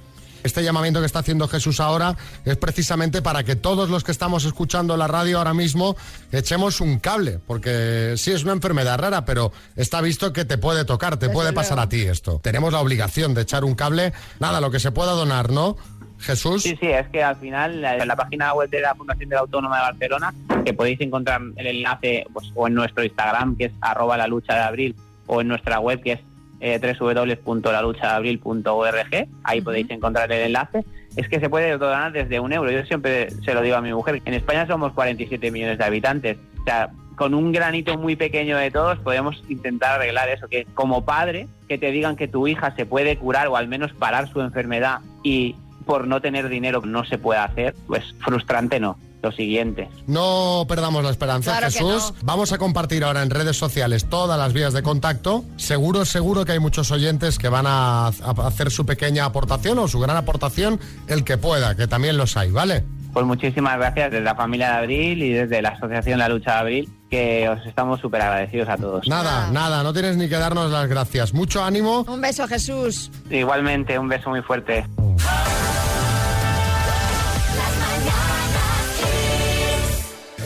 Este 0.42 0.62
llamamiento 0.62 1.00
que 1.00 1.06
está 1.06 1.20
haciendo 1.20 1.48
Jesús 1.48 1.80
ahora 1.80 2.16
es 2.44 2.58
precisamente 2.58 3.22
para 3.22 3.44
que 3.44 3.56
todos 3.56 3.88
los 3.88 4.04
que 4.04 4.12
estamos 4.12 4.44
escuchando 4.44 4.94
la 4.98 5.08
radio 5.08 5.38
ahora 5.38 5.54
mismo 5.54 5.96
echemos 6.32 6.82
un 6.82 6.98
cable, 6.98 7.40
porque 7.46 8.12
sí 8.18 8.30
es 8.30 8.44
una 8.44 8.52
enfermedad 8.52 8.98
rara, 8.98 9.24
pero 9.24 9.52
está 9.74 10.02
visto 10.02 10.34
que 10.34 10.44
te 10.44 10.58
puede 10.58 10.84
tocar, 10.84 11.16
te 11.16 11.28
Desde 11.28 11.32
puede 11.32 11.52
pasar 11.54 11.78
luego. 11.78 11.86
a 11.86 11.88
ti 11.88 12.02
esto. 12.02 12.40
Tenemos 12.42 12.74
la 12.74 12.80
obligación 12.80 13.32
de 13.32 13.40
echar 13.40 13.64
un 13.64 13.74
cable, 13.74 14.12
nada, 14.38 14.60
lo 14.60 14.70
que 14.70 14.80
se 14.80 14.92
pueda 14.92 15.12
donar, 15.12 15.50
¿no? 15.50 15.78
Jesús. 16.18 16.62
Sí, 16.62 16.76
sí, 16.80 16.86
es 16.88 17.06
que 17.08 17.22
al 17.22 17.36
final 17.36 17.82
la- 17.82 17.96
en 17.98 18.08
la 18.08 18.16
página 18.16 18.54
web 18.54 18.70
de 18.70 18.80
la 18.80 18.94
Fundación 18.94 19.28
de 19.28 19.34
la 19.34 19.40
Autónoma 19.42 19.76
de 19.76 19.82
Barcelona, 19.82 20.34
que 20.64 20.72
podéis 20.72 21.00
encontrar 21.00 21.40
el 21.56 21.66
enlace 21.66 22.26
pues, 22.32 22.50
o 22.54 22.66
en 22.66 22.74
nuestro 22.74 23.04
Instagram, 23.04 23.56
que 23.56 23.66
es 23.66 23.72
arroba 23.80 24.16
la 24.16 24.26
lucha 24.26 24.54
de 24.54 24.60
abril, 24.60 24.94
o 25.26 25.40
en 25.40 25.48
nuestra 25.48 25.78
web, 25.80 26.02
que 26.02 26.12
es 26.12 26.20
eh, 26.60 26.78
www.laluchadeabril.org, 26.98 29.28
ahí 29.44 29.60
podéis 29.60 29.90
encontrar 29.90 30.30
el 30.32 30.40
enlace, 30.46 30.84
es 31.16 31.28
que 31.28 31.40
se 31.40 31.48
puede 31.50 31.76
donar 31.78 32.12
desde 32.12 32.40
un 32.40 32.52
euro. 32.52 32.70
Yo 32.70 32.84
siempre 32.84 33.30
se 33.44 33.54
lo 33.54 33.62
digo 33.62 33.76
a 33.76 33.80
mi 33.80 33.92
mujer, 33.92 34.22
en 34.24 34.34
España 34.34 34.66
somos 34.66 34.92
47 34.92 35.50
millones 35.50 35.78
de 35.78 35.84
habitantes, 35.84 36.36
o 36.60 36.64
sea, 36.64 36.90
con 37.16 37.32
un 37.34 37.52
granito 37.52 37.96
muy 37.96 38.16
pequeño 38.16 38.56
de 38.56 38.70
todos 38.72 38.98
podemos 38.98 39.40
intentar 39.48 40.00
arreglar 40.00 40.28
eso, 40.30 40.48
que 40.48 40.66
como 40.74 41.04
padre, 41.04 41.46
que 41.68 41.78
te 41.78 41.90
digan 41.92 42.16
que 42.16 42.26
tu 42.28 42.48
hija 42.48 42.74
se 42.74 42.86
puede 42.86 43.16
curar 43.18 43.46
o 43.48 43.56
al 43.56 43.68
menos 43.68 43.92
parar 43.92 44.28
su 44.32 44.40
enfermedad 44.40 44.98
y 45.22 45.54
por 45.84 46.06
no 46.06 46.20
tener 46.20 46.48
dinero 46.48 46.82
no 46.84 47.04
se 47.04 47.18
puede 47.18 47.40
hacer, 47.40 47.74
pues 47.86 48.14
frustrante 48.24 48.80
no. 48.80 48.98
Lo 49.22 49.32
siguiente. 49.32 49.88
No 50.06 50.66
perdamos 50.68 51.02
la 51.02 51.08
esperanza, 51.08 51.52
Claro 51.52 51.72
Jesús. 51.72 52.12
Vamos 52.24 52.52
a 52.52 52.58
compartir 52.58 53.04
ahora 53.04 53.22
en 53.22 53.30
redes 53.30 53.56
sociales 53.56 54.04
todas 54.10 54.38
las 54.38 54.52
vías 54.52 54.74
de 54.74 54.82
contacto. 54.82 55.46
Seguro, 55.56 56.04
seguro 56.04 56.44
que 56.44 56.52
hay 56.52 56.58
muchos 56.58 56.90
oyentes 56.90 57.38
que 57.38 57.48
van 57.48 57.64
a, 57.66 58.08
a 58.08 58.46
hacer 58.46 58.70
su 58.70 58.84
pequeña 58.84 59.24
aportación 59.24 59.78
o 59.78 59.88
su 59.88 59.98
gran 59.98 60.18
aportación, 60.18 60.78
el 61.06 61.24
que 61.24 61.38
pueda, 61.38 61.74
que 61.74 61.86
también 61.86 62.18
los 62.18 62.36
hay, 62.36 62.50
¿vale? 62.50 62.84
Pues 63.14 63.24
muchísimas 63.24 63.78
gracias 63.78 64.10
desde 64.10 64.24
la 64.24 64.34
familia 64.34 64.72
de 64.72 64.76
Abril 64.78 65.22
y 65.22 65.32
desde 65.32 65.62
la 65.62 65.68
Asociación 65.68 66.18
La 66.18 66.28
Lucha 66.28 66.54
de 66.54 66.58
Abril, 66.58 66.88
que 67.08 67.48
os 67.48 67.64
estamos 67.64 68.00
súper 68.00 68.20
agradecidos 68.20 68.68
a 68.68 68.76
todos. 68.76 69.06
Nada, 69.06 69.52
nada, 69.52 69.84
no 69.84 69.92
tienes 69.92 70.16
ni 70.16 70.28
que 70.28 70.34
darnos 70.34 70.72
las 70.72 70.88
gracias. 70.88 71.32
Mucho 71.32 71.62
ánimo. 71.62 72.04
Un 72.08 72.20
beso, 72.20 72.48
Jesús. 72.48 73.12
Igualmente, 73.30 73.96
un 74.00 74.08
beso 74.08 74.30
muy 74.30 74.42
fuerte. 74.42 74.84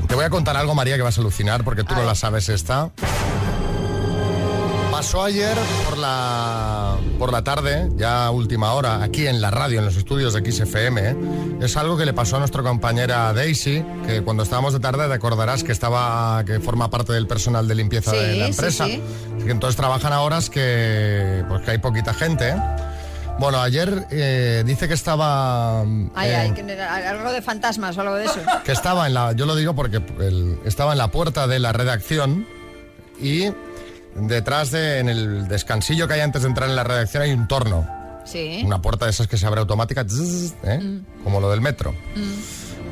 te 0.09 0.15
voy 0.15 0.25
a 0.25 0.31
contar 0.31 0.57
algo, 0.57 0.75
María, 0.75 0.97
que 0.97 1.03
vas 1.03 1.17
a 1.19 1.21
alucinar 1.21 1.65
porque 1.65 1.85
tú 1.85 1.95
no 1.95 2.05
la 2.05 2.15
sabes 2.15 2.49
esta. 2.49 2.91
Pasó 4.91 5.23
ayer 5.25 5.55
por 5.85 5.99
la, 5.99 6.97
por 7.19 7.31
la 7.31 7.45
tarde, 7.45 7.91
ya 7.97 8.31
última 8.31 8.73
hora, 8.73 9.03
aquí 9.03 9.27
en 9.27 9.43
la 9.43 9.51
radio, 9.51 9.79
en 9.81 9.85
los 9.85 9.97
estudios 9.97 10.33
de 10.33 10.51
XFM, 10.51 11.01
¿eh? 11.11 11.17
es 11.61 11.77
algo 11.77 11.99
que 11.99 12.07
le 12.07 12.15
pasó 12.15 12.37
a 12.37 12.39
nuestra 12.39 12.63
compañera 12.63 13.31
Daisy, 13.35 13.85
que 14.07 14.23
cuando 14.23 14.43
estábamos 14.43 14.73
de 14.73 14.81
tarde 14.81 15.07
recordarás 15.07 15.65
que 15.65 15.73
estaba, 15.73 16.43
que 16.47 16.61
forma 16.61 16.89
parte 16.89 17.13
del 17.13 17.27
personal 17.27 17.69
de 17.69 17.75
limpieza 17.75 18.13
Sí, 18.13 18.17
de 18.17 18.37
la 18.37 18.45
sí, 18.47 18.51
empresa. 18.53 18.87
sí. 18.87 19.03
Que 19.45 19.51
entonces 19.51 19.77
trabajan 19.77 20.15
a 20.15 20.23
horas 20.23 20.49
que, 20.49 21.45
pues 21.47 21.61
que 21.61 21.73
hay 21.73 21.79
poquita 21.79 22.15
gente. 22.15 22.49
¿eh? 22.49 22.57
Bueno, 23.39 23.61
ayer 23.61 24.07
eh, 24.11 24.63
dice 24.65 24.89
que 24.89 24.95
estaba... 24.95 25.83
Ay, 25.83 26.31
eh, 26.31 26.37
ay, 26.37 26.51
que 26.53 26.63
era 26.63 26.95
algo 27.11 27.33
de 27.33 27.43
fantasmas 27.43 27.97
o 27.99 28.01
algo 28.01 28.15
de 28.15 28.25
eso. 28.25 28.41
que 28.65 28.73
estaba 28.73 29.07
en 29.07 29.15
la, 29.15 29.33
yo 29.33 29.45
lo 29.45 29.55
digo 29.55 29.75
porque 29.75 29.99
el- 30.21 30.59
estaba 30.65 30.93
en 30.93 30.99
la 30.99 31.09
puerta 31.09 31.47
de 31.47 31.59
la 31.59 31.73
redacción 31.73 32.47
y 33.21 33.53
detrás 34.15 34.71
de, 34.71 35.01
en 35.01 35.09
el 35.11 35.49
descansillo 35.49 36.09
que 36.09 36.15
hay 36.15 36.21
antes 36.23 36.43
de 36.43 36.49
entrar 36.49 36.71
en 36.71 36.77
la 36.77 36.85
redacción 36.85 37.23
hay 37.23 37.33
un 37.33 37.47
torno. 37.47 37.87
Sí. 38.25 38.63
Una 38.65 38.81
puerta 38.83 39.05
de 39.05 39.11
esas 39.13 39.29
que 39.29 39.37
se 39.37 39.47
abre 39.47 39.61
automática, 39.61 40.01
¿eh? 40.65 40.79
Mm. 40.79 41.23
como 41.23 41.39
lo 41.41 41.51
del 41.51 41.61
metro. 41.61 41.95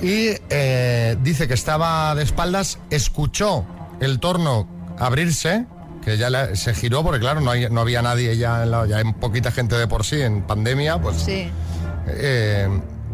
Y 0.03 0.29
eh, 0.51 1.17
dice 1.23 1.49
que 1.49 1.55
estaba 1.55 2.15
de 2.15 2.23
espaldas, 2.23 2.79
escuchó 2.91 3.65
el 4.01 4.21
torno 4.21 4.69
abrirse, 4.99 5.67
que 6.05 6.17
ya 6.19 6.55
se 6.55 6.75
giró, 6.75 7.03
porque 7.03 7.21
claro, 7.21 7.41
no, 7.41 7.51
hay- 7.51 7.69
no 7.71 7.81
había 7.81 8.03
nadie 8.03 8.37
ya, 8.37 8.63
en 8.65 8.71
la- 8.71 8.87
ya 8.87 8.99
hay 8.99 9.13
poquita 9.15 9.51
gente 9.51 9.77
de 9.77 9.87
por 9.89 10.05
sí 10.05 10.21
en 10.21 10.43
pandemia, 10.43 11.01
pues 11.01 11.17
Sí. 11.23 11.49
eh, 12.07 12.69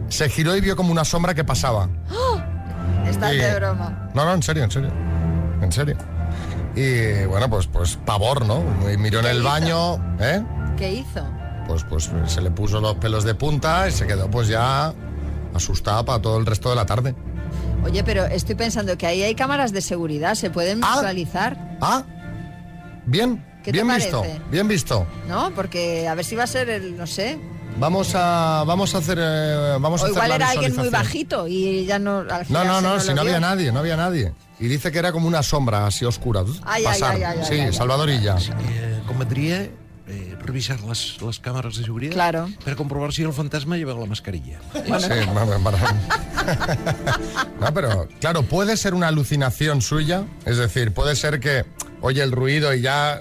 se 0.08 0.28
giró 0.28 0.56
y 0.56 0.60
vio 0.60 0.74
como 0.76 0.90
una 0.92 1.04
sombra 1.04 1.34
que 1.34 1.44
pasaba. 1.44 1.88
¡Oh! 2.10 2.40
Estás 3.08 3.30
de 3.30 3.54
broma. 3.54 4.10
No, 4.14 4.24
no, 4.24 4.34
en 4.34 4.42
serio, 4.42 4.64
en 4.64 4.70
serio. 4.70 4.90
En 5.62 5.70
serio. 5.72 5.96
Y 6.74 7.24
bueno, 7.26 7.48
pues, 7.50 7.66
pues 7.66 7.96
pavor, 8.04 8.44
¿no? 8.46 8.62
Y 8.92 8.96
miró 8.96 9.18
en 9.20 9.24
¿Qué 9.24 9.30
el 9.30 9.36
hizo? 9.38 9.48
baño, 9.48 10.16
¿eh? 10.20 10.42
¿Qué 10.76 10.92
hizo? 10.94 11.24
Pues, 11.66 11.84
pues 11.84 12.10
se 12.26 12.40
le 12.40 12.50
puso 12.50 12.80
los 12.80 12.94
pelos 12.96 13.24
de 13.24 13.34
punta 13.34 13.88
y 13.88 13.92
se 13.92 14.06
quedó 14.06 14.28
pues 14.30 14.48
ya 14.48 14.92
asustada 15.54 16.04
para 16.04 16.20
todo 16.22 16.38
el 16.38 16.46
resto 16.46 16.70
de 16.70 16.76
la 16.76 16.86
tarde. 16.86 17.14
Oye, 17.84 18.02
pero 18.04 18.24
estoy 18.26 18.54
pensando 18.56 18.96
que 18.98 19.06
ahí 19.06 19.22
hay 19.22 19.34
cámaras 19.34 19.72
de 19.72 19.80
seguridad, 19.80 20.34
se 20.34 20.50
pueden 20.50 20.80
visualizar, 20.80 21.56
Ah, 21.80 22.02
bien, 23.10 23.44
¿Qué 23.62 23.64
te 23.66 23.72
bien 23.72 23.88
parece? 23.88 24.06
visto, 24.10 24.24
bien 24.50 24.68
visto. 24.68 25.06
¿no? 25.28 25.50
Porque 25.54 26.08
a 26.08 26.14
ver 26.14 26.24
si 26.24 26.36
va 26.36 26.44
a 26.44 26.46
ser 26.46 26.70
el, 26.70 26.96
no 26.96 27.06
sé. 27.06 27.38
Vamos 27.78 28.12
a, 28.14 28.64
vamos 28.66 28.94
a 28.94 28.98
hacer, 28.98 29.18
eh, 29.20 29.76
vamos 29.80 30.00
a 30.02 30.04
O 30.04 30.06
hacer 30.06 30.10
igual 30.16 30.28
la 30.30 30.34
era 30.36 30.50
alguien 30.50 30.76
muy 30.76 30.88
bajito 30.88 31.46
y 31.46 31.84
ya 31.86 31.98
no. 31.98 32.18
al 32.20 32.26
No, 32.28 32.44
final 32.44 32.66
no, 32.66 32.76
se 32.76 32.82
no, 32.82 32.94
lo 32.94 33.00
si 33.00 33.14
no 33.14 33.20
había 33.22 33.40
nadie, 33.40 33.72
no 33.72 33.78
había 33.78 33.96
nadie. 33.96 34.32
Y 34.58 34.66
dice 34.68 34.90
que 34.92 34.98
era 34.98 35.12
como 35.12 35.26
una 35.28 35.42
sombra 35.42 35.86
así 35.86 36.04
oscura. 36.04 36.42
Ay, 36.64 36.84
pasar. 36.84 37.14
ay, 37.14 37.22
ay, 37.22 37.38
ay, 37.40 37.44
sí, 37.46 37.54
ay, 37.54 37.60
ay. 37.60 37.72
Salvadorilla. 37.72 38.36
Eh, 38.68 39.00
convendria 39.06 39.62
eh, 40.08 40.36
revisar 40.40 40.80
les, 40.82 41.22
les 41.22 41.38
càmeres 41.40 41.76
de 41.78 41.84
seguretat 41.86 42.12
Claro. 42.14 42.48
per 42.64 42.74
comprovar 42.76 43.12
si 43.14 43.22
el 43.22 43.32
fantasma 43.32 43.76
lleva 43.76 43.94
la 43.94 44.04
mascarilla. 44.06 44.58
Sí, 44.74 45.14
vamos, 45.32 45.54
para- 45.64 45.78
No, 47.60 47.72
pero 47.72 48.08
claro, 48.20 48.42
puede 48.42 48.76
ser 48.76 48.94
una 48.94 49.08
alucinación 49.08 49.80
suya, 49.80 50.24
es 50.44 50.56
decir, 50.56 50.92
puede 50.92 51.14
ser 51.16 51.38
que 51.40 51.64
oye 52.02 52.22
el 52.22 52.32
ruido 52.32 52.72
y 52.74 52.80
ya 52.82 53.20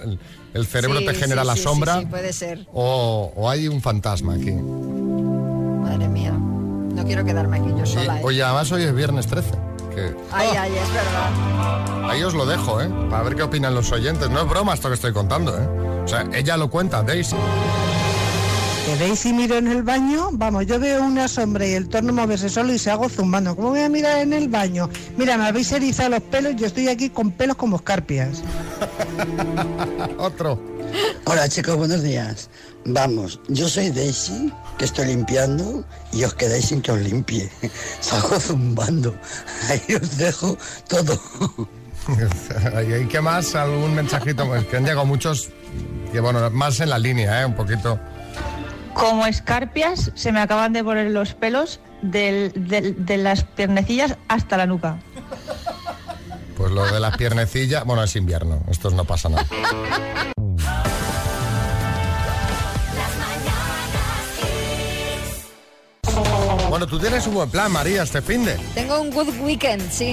el- 0.54 0.66
cerebro 0.66 0.98
Sí, 0.98 1.06
te 1.06 1.14
genera 1.14 1.42
sí, 1.42 1.46
la 1.46 1.56
sí, 1.56 1.62
sombra, 1.62 2.02
puede 2.10 2.32
ser. 2.32 2.66
O, 2.72 3.32
o 3.36 3.48
hay 3.48 3.68
un 3.68 3.80
fantasma 3.80 4.34
aquí. 4.34 4.50
Madre 4.50 6.08
mía. 6.08 6.32
No 6.32 7.04
quiero 7.04 7.24
quedarme 7.24 7.58
aquí 7.58 7.68
yo 7.78 7.86
sola. 7.86 8.18
¿eh? 8.18 8.22
oye, 8.24 8.42
además 8.42 8.70
hoy 8.72 8.82
es 8.82 8.94
viernes 8.94 9.26
13. 9.28 9.50
Que, 9.94 10.14
Ay, 10.32 10.48
ay, 10.56 10.72
es 10.76 10.92
verdad. 10.92 12.10
ahí 12.10 12.22
os 12.22 12.34
lo 12.34 12.46
dejo, 12.46 12.80
¿eh? 12.80 12.88
Para 13.10 13.22
ver 13.24 13.34
qué 13.36 13.42
opinan 13.42 13.74
los 13.74 13.90
oyentes. 13.92 14.28
No 14.30 14.40
es 14.42 14.48
broma 14.48 14.74
esto 14.74 14.88
que 14.88 14.94
estoy 14.94 15.12
contando, 15.12 15.56
¿eh? 15.56 15.66
O 16.04 16.08
sea, 16.08 16.26
ella 16.32 16.56
lo 16.56 16.68
cuenta, 16.70 17.02
Daisy. 17.02 17.34
Que 18.86 18.96
Daisy 18.96 19.32
miro 19.32 19.56
en 19.56 19.68
el 19.68 19.82
baño, 19.82 20.30
vamos, 20.32 20.66
yo 20.66 20.80
veo 20.80 21.02
una 21.04 21.28
sombra 21.28 21.66
y 21.66 21.72
el 21.72 21.88
torno 21.88 22.12
moverse 22.12 22.48
solo 22.48 22.72
y 22.72 22.78
se 22.78 22.90
hago 22.90 23.08
zumbando. 23.08 23.54
¿Cómo 23.54 23.70
voy 23.70 23.80
a 23.80 23.88
mirar 23.88 24.18
en 24.20 24.32
el 24.32 24.48
baño? 24.48 24.88
Mira, 25.16 25.36
me 25.36 25.46
habéis 25.46 25.70
erizado 25.72 26.10
los 26.10 26.22
pelos, 26.22 26.56
yo 26.56 26.66
estoy 26.66 26.88
aquí 26.88 27.10
con 27.10 27.30
pelos 27.30 27.56
como 27.56 27.76
escarpias. 27.76 28.42
Otro. 30.18 30.58
Hola 31.26 31.48
chicos, 31.48 31.76
buenos 31.76 32.02
días. 32.02 32.48
Vamos, 32.86 33.38
yo 33.48 33.68
soy 33.68 33.90
Daisy, 33.90 34.52
que 34.78 34.86
estoy 34.86 35.06
limpiando 35.06 35.84
y 36.12 36.24
os 36.24 36.34
quedáis 36.34 36.66
sin 36.66 36.80
que 36.80 36.90
os 36.90 37.00
limpie. 37.00 37.50
Salgo 38.00 38.40
zumbando. 38.40 39.14
Ahí 39.68 39.94
os 39.94 40.16
dejo 40.16 40.56
todo. 40.88 41.20
¿Y 42.82 43.06
qué 43.06 43.20
más? 43.20 43.54
¿Algún 43.54 43.94
mensajito? 43.94 44.46
Pues 44.46 44.64
que 44.66 44.78
han 44.78 44.84
llegado 44.84 45.04
muchos, 45.04 45.50
que 46.10 46.18
bueno, 46.20 46.50
más 46.50 46.80
en 46.80 46.88
la 46.88 46.98
línea, 46.98 47.42
¿eh? 47.42 47.46
Un 47.46 47.54
poquito. 47.54 48.00
Como 49.00 49.26
escarpias, 49.26 50.12
se 50.14 50.30
me 50.30 50.40
acaban 50.40 50.72
de 50.74 50.84
poner 50.84 51.10
los 51.10 51.34
pelos 51.34 51.80
del- 52.02 52.52
del- 52.54 53.04
de 53.06 53.16
las 53.16 53.44
piernecillas 53.44 54.16
hasta 54.28 54.56
la 54.58 54.66
nuca. 54.66 54.98
Pues 56.56 56.70
lo 56.70 56.84
de 56.92 57.00
las 57.00 57.16
piernecillas, 57.16 57.84
bueno, 57.84 58.02
es 58.04 58.14
invierno, 58.16 58.62
esto 58.70 58.90
no 58.90 59.04
pasa 59.06 59.30
nada. 59.30 59.46
Bueno, 66.68 66.86
tú 66.86 66.98
tienes 66.98 67.26
un 67.26 67.34
buen 67.34 67.50
plan, 67.50 67.70
María, 67.72 68.02
este 68.04 68.22
fin 68.22 68.44
de. 68.44 68.54
Tengo 68.74 69.00
un 69.00 69.10
good 69.10 69.28
weekend, 69.40 69.90
sí. 69.90 70.12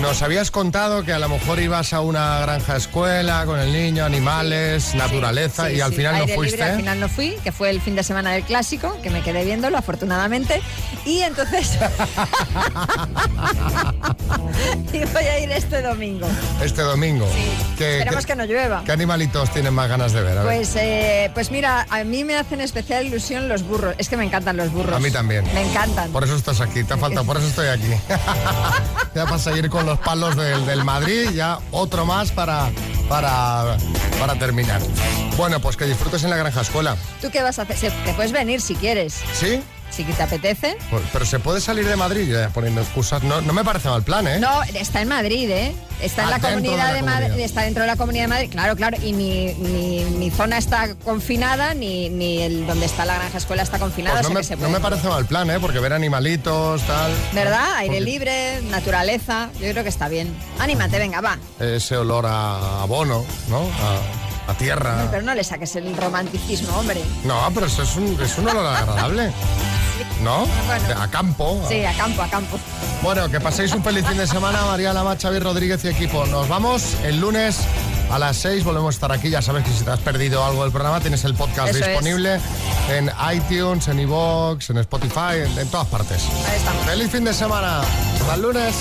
Nos 0.00 0.22
habías 0.22 0.50
contado 0.50 1.02
que 1.04 1.12
a 1.12 1.18
lo 1.18 1.28
mejor 1.28 1.58
ibas 1.58 1.92
a 1.92 2.00
una 2.00 2.38
granja 2.40 2.76
escuela 2.76 3.44
con 3.46 3.58
el 3.58 3.72
niño, 3.72 4.04
animales, 4.04 4.94
naturaleza, 4.94 5.68
Sí, 5.68 5.76
y 5.76 5.80
al 5.80 5.90
sí, 5.90 5.96
final 5.96 6.14
no 6.14 6.20
aire 6.22 6.34
fuiste. 6.34 6.56
libre, 6.56 6.70
al 6.70 6.76
final 6.78 7.00
no 7.00 7.08
fui, 7.08 7.36
que 7.42 7.52
fue 7.52 7.70
el 7.70 7.80
fin 7.80 7.96
de 7.96 8.02
semana 8.02 8.32
del 8.32 8.42
clásico, 8.44 8.96
que 9.02 9.10
me 9.10 9.22
quedé 9.22 9.44
viéndolo 9.44 9.78
afortunadamente. 9.78 10.60
Y 11.04 11.20
entonces. 11.22 11.72
y 14.92 14.98
voy 15.04 15.24
a 15.24 15.38
ir 15.40 15.50
este 15.52 15.82
domingo. 15.82 16.26
Este 16.62 16.82
domingo. 16.82 17.28
¿Qué, 17.78 17.98
Esperemos 17.98 18.26
qué- 18.26 18.32
que 18.32 18.36
no 18.36 18.44
llueva. 18.44 18.82
¿Qué 18.84 18.92
animalitos 18.92 19.50
tienen 19.52 19.72
más 19.74 19.88
ganas 19.88 20.12
de 20.12 20.22
ver? 20.22 20.38
A 20.38 20.42
ver. 20.44 20.56
Pues, 20.58 20.74
eh, 20.76 21.30
pues 21.34 21.50
mira, 21.50 21.86
a 21.90 22.04
mí 22.04 22.24
me 22.24 22.36
hacen 22.36 22.60
especial 22.60 23.06
ilusión 23.06 23.48
los 23.48 23.62
burros. 23.62 23.94
Es 23.98 24.08
que 24.08 24.16
me 24.16 24.24
encantan 24.24 24.56
los 24.56 24.70
burros. 24.72 24.96
A 24.96 25.00
mí 25.00 25.10
también. 25.10 25.44
Me 25.54 25.62
encantan. 25.68 26.10
Por 26.10 26.24
eso 26.24 26.36
estás 26.36 26.60
aquí, 26.60 26.84
te 26.84 26.94
ha 26.94 26.96
faltado, 26.96 27.24
por 27.24 27.36
eso 27.38 27.46
estoy 27.46 27.68
aquí. 27.68 27.88
ya 29.14 29.24
para 29.24 29.38
seguir 29.38 29.68
con 29.70 29.85
los 29.86 29.98
palos 30.00 30.36
del, 30.36 30.66
del 30.66 30.84
Madrid, 30.84 31.30
ya 31.30 31.58
otro 31.70 32.04
más 32.04 32.32
para, 32.32 32.68
para, 33.08 33.76
para 34.18 34.38
terminar. 34.38 34.80
Bueno, 35.36 35.60
pues 35.60 35.76
que 35.76 35.84
disfrutes 35.84 36.24
en 36.24 36.30
la 36.30 36.36
granja 36.36 36.60
escuela. 36.60 36.96
¿Tú 37.22 37.30
qué 37.30 37.42
vas 37.42 37.58
a 37.58 37.62
hacer? 37.62 37.92
Te 38.04 38.12
puedes 38.14 38.32
venir 38.32 38.60
si 38.60 38.74
quieres. 38.74 39.22
¿Sí? 39.32 39.62
Si 39.90 40.04
te 40.04 40.22
apetece. 40.22 40.76
Pues- 40.90 41.02
pero 41.12 41.24
se 41.24 41.38
puede 41.38 41.60
salir 41.60 41.86
de 41.88 41.96
Madrid 41.96 42.30
ya 42.30 42.50
poniendo 42.50 42.82
excusas. 42.82 43.22
No, 43.22 43.40
no 43.40 43.52
me 43.52 43.64
parece 43.64 43.88
mal 43.88 44.02
plan, 44.02 44.26
¿eh? 44.28 44.38
No, 44.38 44.62
está 44.62 45.00
en 45.00 45.08
Madrid, 45.08 45.48
¿eh? 45.50 45.74
Está 46.02 46.22
en 46.22 46.28
Ah, 46.28 46.30
la 46.32 46.36
de 46.38 46.42
comunidad 46.54 46.88
la 46.88 46.92
de, 46.92 47.02
Madrid, 47.02 47.40
está 47.40 47.62
dentro 47.62 47.82
de 47.82 47.86
la 47.86 47.96
comunidad 47.96 48.24
de 48.24 48.28
Madrid, 48.28 48.50
claro, 48.50 48.76
claro, 48.76 48.98
y 49.02 49.12
ni, 49.12 49.54
ni, 49.54 50.04
mi 50.04 50.30
zona 50.30 50.58
está 50.58 50.94
confinada, 50.96 51.72
ni, 51.72 52.10
ni 52.10 52.42
el 52.42 52.66
donde 52.66 52.84
está 52.84 53.06
la 53.06 53.14
granja 53.14 53.38
escuela 53.38 53.62
está 53.62 53.78
confinada, 53.78 54.16
Pues 54.20 54.26
o 54.26 54.28
no, 54.28 54.34
sea 54.34 54.34
me, 54.34 54.40
que 54.40 54.46
se 54.46 54.54
no 54.56 54.60
puede. 54.60 54.72
me 54.74 54.80
parece 54.80 55.08
mal 55.08 55.24
plan, 55.24 55.48
¿eh? 55.50 55.58
Porque 55.58 55.78
ver 55.78 55.94
animalitos, 55.94 56.82
tal. 56.82 57.12
¿Verdad? 57.32 57.76
Aire 57.76 57.94
Porque 57.94 58.00
libre, 58.10 58.60
naturaleza, 58.70 59.48
yo 59.54 59.70
creo 59.70 59.82
que 59.84 59.88
está 59.88 60.08
bien. 60.08 60.36
Anímate, 60.58 60.98
venga, 60.98 61.22
va. 61.22 61.38
Ese 61.58 61.96
olor 61.96 62.26
a 62.26 62.82
abono, 62.82 63.24
¿no? 63.48 63.60
A, 63.60 64.25
a 64.46 64.54
tierra. 64.54 65.08
Pero 65.10 65.22
no 65.22 65.34
le 65.34 65.44
saques 65.44 65.74
el 65.76 65.96
romanticismo, 65.96 66.76
hombre. 66.78 67.02
No, 67.24 67.40
pero 67.54 67.66
eso 67.66 67.82
es 67.82 67.96
un, 67.96 68.18
es 68.20 68.38
un 68.38 68.48
olor 68.48 68.66
agradable. 68.66 69.30
¿No? 70.22 70.46
Bueno. 70.66 71.00
A 71.02 71.08
campo. 71.08 71.62
Sí, 71.68 71.84
a 71.84 71.92
campo, 71.94 72.22
a 72.22 72.28
campo. 72.28 72.58
Bueno, 73.02 73.28
que 73.30 73.38
paséis 73.40 73.72
un 73.74 73.82
feliz 73.84 74.06
fin 74.06 74.16
de 74.16 74.26
semana, 74.26 74.64
María 74.64 74.92
Lama, 74.92 75.16
Xavi 75.20 75.38
Rodríguez 75.38 75.84
y 75.84 75.88
equipo. 75.88 76.24
Nos 76.26 76.48
vamos 76.48 76.94
el 77.04 77.20
lunes 77.20 77.58
a 78.10 78.18
las 78.18 78.36
6, 78.38 78.64
volvemos 78.64 78.94
a 78.94 78.96
estar 78.96 79.12
aquí. 79.12 79.28
Ya 79.28 79.42
sabes 79.42 79.64
que 79.64 79.70
si 79.70 79.84
te 79.84 79.90
has 79.90 80.00
perdido 80.00 80.44
algo 80.44 80.62
del 80.62 80.72
programa, 80.72 81.00
tienes 81.00 81.24
el 81.24 81.34
podcast 81.34 81.68
Eso 81.68 81.80
es. 81.80 81.86
disponible 81.86 82.40
en 82.90 83.10
iTunes, 83.34 83.88
en 83.88 84.00
iVoox, 84.00 84.70
en 84.70 84.78
Spotify, 84.78 85.42
en, 85.44 85.58
en 85.58 85.68
todas 85.68 85.86
partes. 85.88 86.22
Ahí 86.48 86.56
estamos. 86.56 86.84
Feliz 86.86 87.10
fin 87.10 87.24
de 87.24 87.34
semana. 87.34 87.80
Hasta 87.80 88.34
el 88.34 88.42
lunes. 88.42 88.74